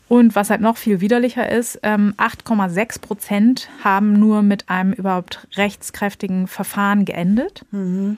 Und 0.09 0.35
was 0.35 0.49
halt 0.49 0.61
noch 0.61 0.77
viel 0.77 1.01
widerlicher 1.01 1.49
ist, 1.49 1.79
ähm, 1.81 2.13
8,6 2.17 3.01
Prozent 3.01 3.69
haben 3.83 4.13
nur 4.19 4.41
mit 4.41 4.69
einem 4.69 4.93
überhaupt 4.93 5.47
rechtskräftigen 5.55 6.47
Verfahren 6.47 7.05
geendet. 7.05 7.65
Mhm. 7.71 8.17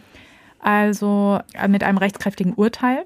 Also 0.60 1.40
äh, 1.54 1.68
mit 1.68 1.84
einem 1.84 2.00
rechtskräftigen 2.00 2.54
Urteil 2.54 3.06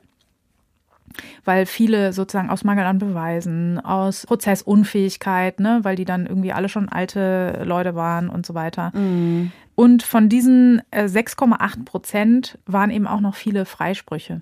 weil 1.45 1.65
viele 1.65 2.13
sozusagen 2.13 2.49
aus 2.49 2.63
Mangel 2.63 2.85
an 2.85 2.99
Beweisen, 2.99 3.79
aus 3.79 4.25
Prozessunfähigkeit, 4.25 5.59
ne, 5.59 5.79
weil 5.83 5.95
die 5.95 6.05
dann 6.05 6.25
irgendwie 6.25 6.53
alle 6.53 6.69
schon 6.69 6.89
alte 6.89 7.61
Leute 7.65 7.95
waren 7.95 8.29
und 8.29 8.45
so 8.45 8.53
weiter. 8.53 8.91
Mhm. 8.95 9.51
Und 9.75 10.03
von 10.03 10.27
diesen 10.27 10.81
6,8 10.93 11.53
äh, 11.81 11.83
Prozent 11.85 12.59
waren 12.65 12.91
eben 12.91 13.07
auch 13.07 13.21
noch 13.21 13.35
viele 13.35 13.65
Freisprüche. 13.65 14.41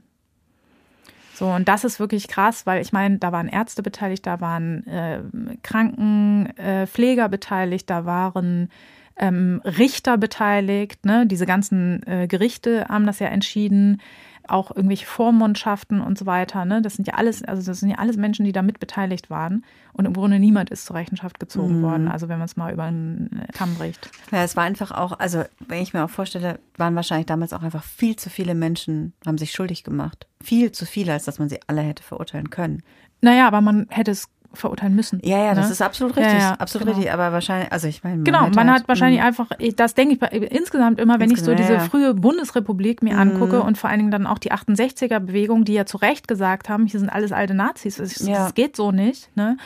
So, 1.35 1.45
und 1.45 1.67
das 1.67 1.83
ist 1.83 1.99
wirklich 1.99 2.27
krass, 2.27 2.65
weil 2.65 2.81
ich 2.81 2.91
meine, 2.91 3.19
da 3.19 3.31
waren 3.31 3.47
Ärzte 3.47 3.83
beteiligt, 3.83 4.25
da 4.25 4.41
waren 4.41 4.87
äh, 4.87 5.19
Krankenpfleger 5.61 7.25
äh, 7.25 7.29
beteiligt, 7.29 7.87
da 7.91 8.05
waren 8.05 8.71
ähm, 9.17 9.61
Richter 9.63 10.17
beteiligt, 10.17 11.05
ne? 11.05 11.27
Diese 11.27 11.45
ganzen 11.45 12.01
äh, 12.07 12.27
Gerichte 12.27 12.87
haben 12.89 13.05
das 13.05 13.19
ja 13.19 13.27
entschieden 13.27 14.01
auch 14.49 14.71
irgendwelche 14.71 15.05
Vormundschaften 15.05 16.01
und 16.01 16.17
so 16.17 16.25
weiter. 16.25 16.65
Ne? 16.65 16.81
Das 16.81 16.95
sind 16.95 17.07
ja 17.07 17.15
alles, 17.15 17.43
also 17.43 17.63
das 17.63 17.79
sind 17.79 17.89
ja 17.89 17.97
alles 17.97 18.17
Menschen, 18.17 18.45
die 18.45 18.51
da 18.51 18.61
mitbeteiligt 18.61 19.29
waren. 19.29 19.65
Und 19.93 20.05
im 20.05 20.13
Grunde 20.13 20.39
niemand 20.39 20.69
ist 20.69 20.85
zur 20.85 20.95
Rechenschaft 20.95 21.39
gezogen 21.39 21.79
mhm. 21.79 21.83
worden. 21.83 22.07
Also 22.07 22.29
wenn 22.29 22.37
man 22.37 22.45
es 22.45 22.57
mal 22.57 22.73
über 22.73 22.83
einen 22.83 23.45
Kamm 23.53 23.75
bricht. 23.75 24.09
Ja, 24.31 24.43
es 24.43 24.55
war 24.55 24.63
einfach 24.63 24.91
auch, 24.91 25.19
also 25.19 25.43
wenn 25.67 25.81
ich 25.81 25.93
mir 25.93 26.03
auch 26.03 26.09
vorstelle, 26.09 26.59
waren 26.77 26.95
wahrscheinlich 26.95 27.25
damals 27.25 27.53
auch 27.53 27.63
einfach 27.63 27.83
viel 27.83 28.15
zu 28.15 28.29
viele 28.29 28.55
Menschen, 28.55 29.13
haben 29.25 29.37
sich 29.37 29.51
schuldig 29.51 29.83
gemacht. 29.83 30.27
Viel 30.43 30.71
zu 30.71 30.85
viele, 30.85 31.13
als 31.13 31.25
dass 31.25 31.39
man 31.39 31.49
sie 31.49 31.59
alle 31.67 31.81
hätte 31.81 32.03
verurteilen 32.03 32.49
können. 32.49 32.83
Naja, 33.21 33.47
aber 33.47 33.61
man 33.61 33.87
hätte 33.89 34.11
es 34.11 34.29
verurteilen 34.53 34.95
müssen. 34.95 35.19
Ja, 35.23 35.37
ja, 35.37 35.49
ne? 35.49 35.55
das 35.55 35.71
ist 35.71 35.81
absolut 35.81 36.15
richtig. 36.15 36.33
Ja, 36.33 36.39
ja, 36.39 36.53
absolut 36.53 36.87
genau. 36.87 36.97
richtig. 36.97 37.13
Aber 37.13 37.31
wahrscheinlich, 37.31 37.71
also 37.71 37.87
ich 37.87 38.03
meine. 38.03 38.17
Man 38.17 38.23
genau, 38.25 38.49
man 38.49 38.69
halt, 38.69 38.81
hat 38.81 38.87
wahrscheinlich 38.87 39.21
mh. 39.21 39.25
einfach, 39.25 39.49
das 39.75 39.93
denke 39.93 40.15
ich 40.15 40.51
insgesamt 40.51 40.99
immer, 40.99 41.19
wenn 41.19 41.29
insgesamt, 41.29 41.59
ich 41.59 41.65
so 41.65 41.73
diese 41.73 41.83
ja, 41.83 41.89
frühe 41.89 42.13
Bundesrepublik 42.13 43.01
mir 43.01 43.13
mhm. 43.13 43.19
angucke 43.19 43.61
und 43.61 43.77
vor 43.77 43.89
allen 43.89 43.99
Dingen 43.99 44.11
dann 44.11 44.27
auch 44.27 44.39
die 44.39 44.51
68er-Bewegung, 44.51 45.65
die 45.65 45.73
ja 45.73 45.85
zu 45.85 45.97
Recht 45.97 46.27
gesagt 46.27 46.69
haben, 46.69 46.87
hier 46.87 46.99
sind 46.99 47.09
alles 47.09 47.31
alte 47.31 47.53
Nazis, 47.53 47.97
das, 47.97 48.15
das 48.15 48.53
geht 48.53 48.75
so 48.75 48.91
nicht, 48.91 49.35
ne? 49.35 49.57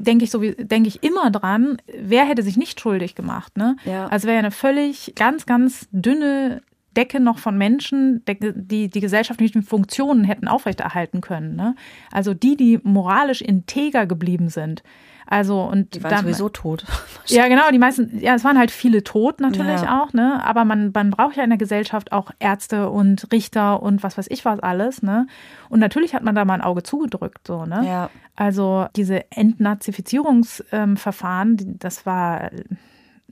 denke 0.00 0.24
ich 0.24 0.30
so 0.30 0.40
denke 0.40 0.88
ich 0.88 1.02
immer 1.02 1.30
dran, 1.30 1.76
wer 2.00 2.24
hätte 2.24 2.42
sich 2.42 2.56
nicht 2.56 2.80
schuldig 2.80 3.14
gemacht, 3.14 3.56
ne? 3.56 3.76
Ja. 3.84 4.06
Also 4.06 4.26
wäre 4.26 4.36
ja 4.36 4.40
eine 4.40 4.50
völlig 4.50 5.12
ganz 5.14 5.44
ganz 5.44 5.88
dünne 5.92 6.62
Decke 6.96 7.20
noch 7.20 7.38
von 7.38 7.56
Menschen, 7.56 8.24
die 8.26 8.88
die 8.88 9.00
gesellschaftlichen 9.00 9.62
Funktionen 9.62 10.24
hätten 10.24 10.48
aufrechterhalten 10.48 11.20
können. 11.20 11.56
Ne? 11.56 11.76
Also 12.10 12.34
die, 12.34 12.56
die 12.56 12.80
moralisch 12.82 13.42
integer 13.42 14.06
geblieben 14.06 14.48
sind. 14.48 14.82
Also 15.30 15.62
und 15.62 15.94
die 15.94 16.02
waren 16.02 16.10
dann, 16.10 16.24
sowieso 16.24 16.48
tot. 16.48 16.84
Ja, 17.26 17.46
genau, 17.46 17.70
die 17.70 17.78
meisten, 17.78 18.18
ja, 18.18 18.34
es 18.34 18.42
waren 18.42 18.58
halt 18.58 18.72
viele 18.72 19.04
tot 19.04 19.38
natürlich 19.40 19.82
ja. 19.82 20.02
auch, 20.02 20.12
ne? 20.12 20.44
Aber 20.44 20.64
man, 20.64 20.90
man 20.92 21.12
braucht 21.12 21.36
ja 21.36 21.44
in 21.44 21.50
der 21.50 21.58
Gesellschaft 21.58 22.10
auch 22.10 22.32
Ärzte 22.40 22.90
und 22.90 23.30
Richter 23.30 23.80
und 23.80 24.02
was 24.02 24.18
weiß 24.18 24.26
ich 24.30 24.44
was 24.44 24.58
alles, 24.58 25.04
ne? 25.04 25.28
Und 25.68 25.78
natürlich 25.78 26.16
hat 26.16 26.24
man 26.24 26.34
da 26.34 26.44
mal 26.44 26.54
ein 26.54 26.62
Auge 26.62 26.82
zugedrückt, 26.82 27.46
so, 27.46 27.64
ne? 27.64 27.86
Ja. 27.86 28.10
Also 28.34 28.88
diese 28.96 29.30
Entnazifizierungsverfahren, 29.30 31.56
ähm, 31.60 31.76
das 31.78 32.06
war 32.06 32.50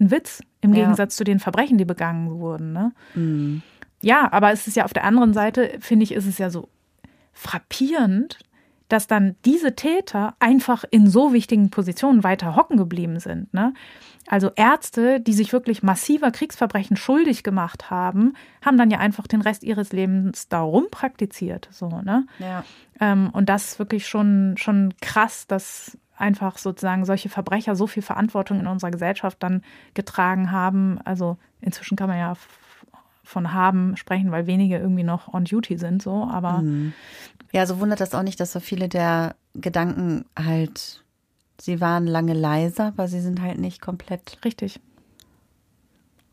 ein 0.01 0.11
Witz 0.11 0.43
im 0.61 0.75
ja. 0.75 0.83
Gegensatz 0.83 1.17
zu 1.17 1.25
den 1.25 1.41
Verbrechen, 1.41 1.79
die 1.79 1.85
begangen 1.85 2.39
wurden. 2.39 2.73
Ne? 2.73 2.93
Mhm. 3.15 3.63
Ja, 4.01 4.33
aber 4.33 4.53
es 4.53 4.67
ist 4.67 4.77
ja 4.77 4.85
auf 4.85 4.93
der 4.93 5.05
anderen 5.05 5.35
Seite, 5.35 5.77
finde 5.81 6.05
ich, 6.05 6.13
ist 6.13 6.27
es 6.27 6.39
ja 6.39 6.51
so 6.51 6.69
frappierend, 7.33 8.39
dass 8.89 9.07
dann 9.07 9.37
diese 9.45 9.75
Täter 9.75 10.35
einfach 10.39 10.85
in 10.91 11.09
so 11.09 11.33
wichtigen 11.33 11.71
Positionen 11.71 12.25
weiter 12.25 12.57
hocken 12.57 12.77
geblieben 12.77 13.21
sind. 13.21 13.53
Ne? 13.53 13.75
Also 14.27 14.51
Ärzte, 14.57 15.21
die 15.21 15.33
sich 15.33 15.53
wirklich 15.53 15.83
massiver 15.83 16.31
Kriegsverbrechen 16.31 16.97
schuldig 16.97 17.43
gemacht 17.43 17.91
haben, 17.91 18.35
haben 18.65 18.79
dann 18.79 18.91
ja 18.91 18.99
einfach 18.99 19.27
den 19.27 19.43
Rest 19.43 19.63
ihres 19.63 19.93
Lebens 19.93 20.49
darum 20.49 20.87
praktiziert. 20.91 21.69
So, 21.71 21.89
ne? 21.89 22.27
Ja. 22.39 22.65
Ähm, 23.01 23.31
und 23.33 23.49
das 23.49 23.73
ist 23.73 23.79
wirklich 23.79 24.07
schon, 24.07 24.55
schon 24.57 24.95
krass, 25.01 25.47
dass 25.47 25.99
einfach 26.19 26.59
sozusagen 26.59 27.05
solche 27.05 27.29
Verbrecher 27.29 27.77
so 27.77 27.87
viel 27.87 28.03
Verantwortung 28.03 28.61
in 28.61 28.67
unserer 28.67 28.91
Gesellschaft 28.91 29.43
dann 29.43 29.63
getragen 29.95 30.51
haben. 30.51 30.99
Also 31.05 31.39
inzwischen 31.61 31.97
kann 31.97 32.09
man 32.09 32.19
ja 32.19 32.35
von 33.23 33.53
haben 33.53 33.97
sprechen, 33.97 34.31
weil 34.31 34.47
wenige 34.47 34.79
irgendwie 34.79 35.05
noch 35.05 35.33
on 35.33 35.45
duty 35.45 35.77
sind, 35.77 36.03
so, 36.03 36.25
aber. 36.25 36.63
Mhm. 36.63 36.95
Ja, 37.53 37.67
so 37.67 37.79
wundert 37.79 38.01
das 38.01 38.15
auch 38.15 38.23
nicht, 38.23 38.41
dass 38.41 38.53
so 38.53 38.61
viele 38.61 38.89
der 38.89 39.37
Gedanken 39.55 40.25
halt, 40.39 41.05
sie 41.61 41.81
waren 41.81 42.07
lange 42.07 42.35
leiser, 42.35 42.87
aber 42.87 43.09
sie 43.09 43.21
sind 43.21 43.41
halt 43.41 43.59
nicht 43.59 43.81
komplett. 43.81 44.39
Richtig. 44.45 44.81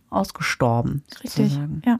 Ausgestorben. 0.10 1.04
Richtig. 1.24 1.50
Sozusagen. 1.50 1.82
Ja. 1.86 2.00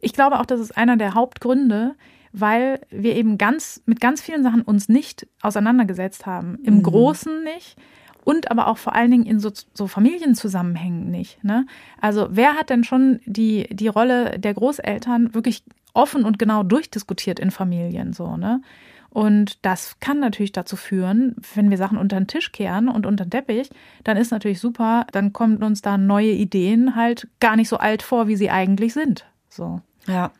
Ich 0.00 0.12
glaube 0.12 0.38
auch, 0.38 0.46
das 0.46 0.60
ist 0.60 0.76
einer 0.76 0.96
der 0.96 1.14
Hauptgründe, 1.14 1.94
weil 2.38 2.80
wir 2.90 3.16
eben 3.16 3.38
ganz 3.38 3.82
mit 3.86 4.00
ganz 4.00 4.20
vielen 4.20 4.42
Sachen 4.42 4.62
uns 4.62 4.88
nicht 4.88 5.26
auseinandergesetzt 5.40 6.26
haben. 6.26 6.58
Im 6.64 6.76
mhm. 6.76 6.82
Großen 6.82 7.44
nicht 7.44 7.76
und 8.24 8.50
aber 8.50 8.66
auch 8.66 8.76
vor 8.76 8.94
allen 8.94 9.10
Dingen 9.10 9.24
in 9.24 9.38
so, 9.38 9.52
so 9.72 9.86
Familienzusammenhängen 9.86 11.10
nicht. 11.10 11.42
Ne? 11.44 11.64
Also 12.00 12.28
wer 12.30 12.54
hat 12.54 12.70
denn 12.70 12.84
schon 12.84 13.20
die, 13.24 13.68
die 13.70 13.88
Rolle 13.88 14.38
der 14.38 14.52
Großeltern 14.52 15.32
wirklich 15.32 15.62
offen 15.94 16.24
und 16.24 16.38
genau 16.38 16.62
durchdiskutiert 16.62 17.38
in 17.38 17.50
Familien 17.50 18.12
so, 18.12 18.36
ne? 18.36 18.60
Und 19.08 19.64
das 19.64 19.98
kann 19.98 20.20
natürlich 20.20 20.52
dazu 20.52 20.76
führen, 20.76 21.36
wenn 21.54 21.70
wir 21.70 21.78
Sachen 21.78 21.96
unter 21.96 22.20
den 22.20 22.26
Tisch 22.26 22.52
kehren 22.52 22.90
und 22.90 23.06
unter 23.06 23.24
den 23.24 23.30
Teppich, 23.30 23.70
dann 24.04 24.18
ist 24.18 24.30
natürlich 24.30 24.60
super, 24.60 25.06
dann 25.10 25.32
kommen 25.32 25.62
uns 25.62 25.80
da 25.80 25.96
neue 25.96 26.32
Ideen 26.32 26.96
halt 26.96 27.26
gar 27.40 27.56
nicht 27.56 27.70
so 27.70 27.78
alt 27.78 28.02
vor, 28.02 28.28
wie 28.28 28.36
sie 28.36 28.50
eigentlich 28.50 28.92
sind. 28.92 29.24
So. 29.48 29.80
Ja, 30.06 30.32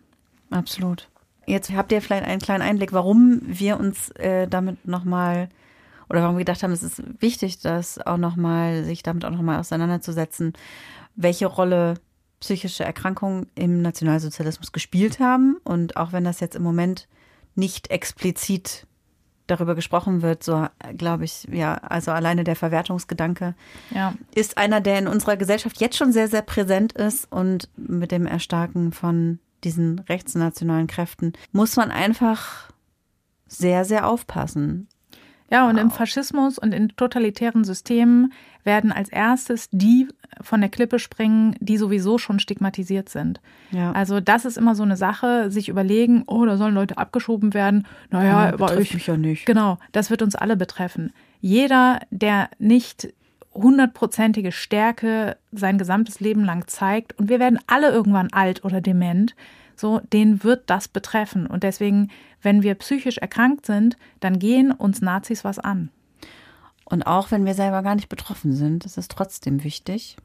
absolut. 0.50 1.08
Jetzt 1.46 1.72
habt 1.72 1.92
ihr 1.92 2.02
vielleicht 2.02 2.24
einen 2.24 2.40
kleinen 2.40 2.62
Einblick, 2.62 2.92
warum 2.92 3.40
wir 3.44 3.78
uns 3.78 4.10
äh, 4.10 4.48
damit 4.48 4.86
nochmal 4.86 5.48
oder 6.08 6.22
warum 6.22 6.36
wir 6.36 6.44
gedacht 6.44 6.62
haben, 6.62 6.72
es 6.72 6.82
ist 6.82 7.02
wichtig, 7.20 7.60
das 7.60 7.98
auch 7.98 8.16
nochmal, 8.16 8.84
sich 8.84 9.02
damit 9.02 9.24
auch 9.24 9.30
nochmal 9.30 9.58
auseinanderzusetzen, 9.58 10.52
welche 11.16 11.46
Rolle 11.46 11.94
psychische 12.40 12.84
Erkrankungen 12.84 13.46
im 13.54 13.82
Nationalsozialismus 13.82 14.72
gespielt 14.72 15.20
haben. 15.20 15.56
Und 15.64 15.96
auch 15.96 16.12
wenn 16.12 16.24
das 16.24 16.40
jetzt 16.40 16.54
im 16.54 16.62
Moment 16.62 17.08
nicht 17.54 17.90
explizit 17.90 18.86
darüber 19.46 19.74
gesprochen 19.74 20.22
wird, 20.22 20.42
so 20.42 20.66
glaube 20.96 21.24
ich, 21.24 21.44
ja, 21.50 21.74
also 21.74 22.10
alleine 22.10 22.44
der 22.44 22.56
Verwertungsgedanke 22.56 23.54
ja. 23.90 24.14
ist 24.34 24.58
einer, 24.58 24.80
der 24.80 24.98
in 24.98 25.08
unserer 25.08 25.36
Gesellschaft 25.36 25.80
jetzt 25.80 25.96
schon 25.96 26.12
sehr, 26.12 26.28
sehr 26.28 26.42
präsent 26.42 26.92
ist 26.92 27.30
und 27.30 27.68
mit 27.76 28.10
dem 28.10 28.26
Erstarken 28.26 28.92
von 28.92 29.38
diesen 29.64 30.00
rechtsnationalen 30.00 30.86
Kräften, 30.86 31.32
muss 31.52 31.76
man 31.76 31.90
einfach 31.90 32.70
sehr, 33.46 33.84
sehr 33.84 34.06
aufpassen. 34.08 34.88
Ja, 35.50 35.68
und 35.68 35.76
wow. 35.76 35.82
im 35.82 35.90
Faschismus 35.90 36.58
und 36.58 36.72
in 36.72 36.88
totalitären 36.96 37.62
Systemen 37.64 38.32
werden 38.64 38.90
als 38.90 39.08
erstes 39.08 39.68
die 39.70 40.08
von 40.40 40.60
der 40.60 40.70
Klippe 40.70 40.98
springen, 40.98 41.54
die 41.60 41.76
sowieso 41.76 42.18
schon 42.18 42.40
stigmatisiert 42.40 43.08
sind. 43.08 43.40
Ja. 43.70 43.92
Also 43.92 44.20
das 44.20 44.44
ist 44.44 44.58
immer 44.58 44.74
so 44.74 44.82
eine 44.82 44.96
Sache, 44.96 45.50
sich 45.50 45.68
überlegen, 45.68 46.24
oh, 46.26 46.44
da 46.44 46.56
sollen 46.56 46.74
Leute 46.74 46.98
abgeschoben 46.98 47.54
werden. 47.54 47.86
Naja, 48.10 48.46
ja, 48.46 48.52
aber 48.52 48.76
ich, 48.78 48.92
mich 48.92 49.06
ja 49.06 49.16
nicht. 49.16 49.46
Genau, 49.46 49.78
das 49.92 50.10
wird 50.10 50.22
uns 50.22 50.34
alle 50.34 50.56
betreffen. 50.56 51.12
Jeder, 51.40 52.00
der 52.10 52.50
nicht 52.58 53.14
hundertprozentige 53.56 54.52
Stärke 54.52 55.36
sein 55.52 55.78
gesamtes 55.78 56.20
Leben 56.20 56.44
lang 56.44 56.66
zeigt 56.66 57.18
und 57.18 57.28
wir 57.28 57.40
werden 57.40 57.58
alle 57.66 57.90
irgendwann 57.90 58.32
alt 58.32 58.64
oder 58.64 58.80
dement, 58.80 59.34
so, 59.76 60.00
den 60.12 60.42
wird 60.42 60.70
das 60.70 60.88
betreffen. 60.88 61.46
Und 61.46 61.62
deswegen, 61.62 62.08
wenn 62.40 62.62
wir 62.62 62.74
psychisch 62.76 63.18
erkrankt 63.18 63.66
sind, 63.66 63.96
dann 64.20 64.38
gehen 64.38 64.72
uns 64.72 65.02
Nazis 65.02 65.44
was 65.44 65.58
an. 65.58 65.90
Und 66.84 67.02
auch 67.06 67.30
wenn 67.30 67.44
wir 67.44 67.54
selber 67.54 67.82
gar 67.82 67.94
nicht 67.94 68.08
betroffen 68.08 68.52
sind, 68.52 68.86
ist 68.86 68.96
es 68.96 69.08
trotzdem 69.08 69.64
wichtig. 69.64 70.16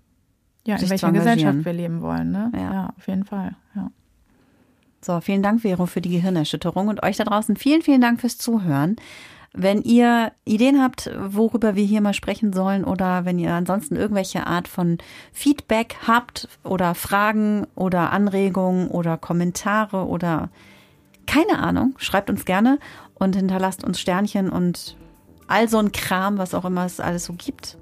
Ja, 0.66 0.76
in 0.76 0.90
welcher 0.90 1.12
Gesellschaft 1.12 1.66
wir 1.66 1.74
leben 1.74 2.02
wollen, 2.02 2.32
ne? 2.32 2.52
Ja, 2.54 2.74
ja 2.74 2.94
auf 2.96 3.08
jeden 3.08 3.26
Fall. 3.26 3.56
Ja. 3.76 3.92
So, 5.02 5.20
vielen 5.20 5.42
Dank, 5.42 5.62
Vero, 5.62 5.88
für 5.88 6.02
die 6.02 6.12
Gehirnerschütterung 6.12 6.88
und 6.88 7.02
euch 7.02 7.18
da 7.18 7.24
draußen 7.24 7.56
vielen, 7.56 7.82
vielen 7.82 8.02
Dank 8.02 8.22
fürs 8.22 8.38
Zuhören. 8.38 8.96
Wenn 9.54 9.82
ihr 9.82 10.32
Ideen 10.46 10.82
habt, 10.82 11.12
worüber 11.18 11.76
wir 11.76 11.84
hier 11.84 12.00
mal 12.00 12.14
sprechen 12.14 12.54
sollen 12.54 12.86
oder 12.86 13.26
wenn 13.26 13.38
ihr 13.38 13.54
ansonsten 13.54 13.98
irgendwelche 13.98 14.48
Art 14.48 14.70
von 14.70 14.98
Feedback 15.34 15.98
habt 16.08 16.48
oder 16.64 16.96
Fragen 16.96 17.68
oder 17.76 18.12
Anregungen 18.12 18.88
oder 18.88 19.18
Kommentare 19.18 20.08
oder 20.08 20.50
keine 21.28 21.60
Ahnung, 21.60 21.96
schreibt 21.98 22.30
uns 22.30 22.46
gerne 22.46 22.80
und 23.14 23.36
hinterlasst 23.36 23.84
uns 23.84 24.00
Sternchen 24.00 24.50
und 24.50 24.96
all 25.48 25.68
so 25.68 25.80
ein 25.80 25.92
Kram, 25.92 26.38
was 26.38 26.54
auch 26.54 26.64
immer 26.64 26.86
es 26.86 27.02
alles 27.02 27.26
so 27.26 27.34
gibt. 27.34 27.78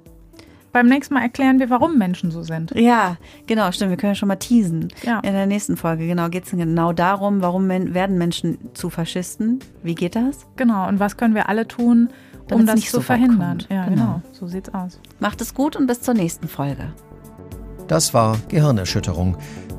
Beim 0.72 0.86
nächsten 0.86 1.14
Mal 1.14 1.22
erklären 1.22 1.58
wir, 1.58 1.70
warum 1.70 1.98
Menschen 1.98 2.30
so 2.30 2.42
sind. 2.42 2.72
Ja, 2.74 3.16
genau, 3.46 3.70
stimmt. 3.72 3.90
Wir 3.90 3.96
können 3.96 4.12
ja 4.12 4.14
schon 4.14 4.28
mal 4.28 4.36
teasen. 4.36 4.88
Ja. 5.02 5.20
In 5.20 5.32
der 5.32 5.46
nächsten 5.46 5.76
Folge, 5.76 6.06
genau, 6.06 6.28
geht 6.28 6.44
es 6.44 6.50
genau 6.50 6.92
darum, 6.92 7.42
warum 7.42 7.66
men 7.66 7.94
werden 7.94 8.18
Menschen 8.18 8.58
zu 8.74 8.90
Faschisten? 8.90 9.58
Wie 9.82 9.94
geht 9.94 10.14
das? 10.16 10.46
Genau, 10.56 10.88
und 10.88 11.00
was 11.00 11.16
können 11.16 11.34
wir 11.34 11.48
alle 11.48 11.66
tun, 11.66 12.08
um 12.52 12.66
das 12.66 12.76
nicht 12.76 12.90
zu 12.90 12.96
so 12.96 13.02
verhindern? 13.02 13.58
kommt. 13.58 13.68
Ja, 13.70 13.84
Genau. 13.84 13.94
genau. 14.04 14.22
So 14.32 14.46
sieht's 14.46 14.72
aus. 14.74 15.00
Macht 15.18 15.40
es 15.40 15.54
gut 15.54 15.76
und 15.76 15.86
bis 15.86 16.00
zur 16.02 16.14
nächsten 16.14 16.48
Folge. 16.48 16.92
Das 17.88 18.14
war 18.14 18.36
Gehirnerschütterung, 18.48 19.36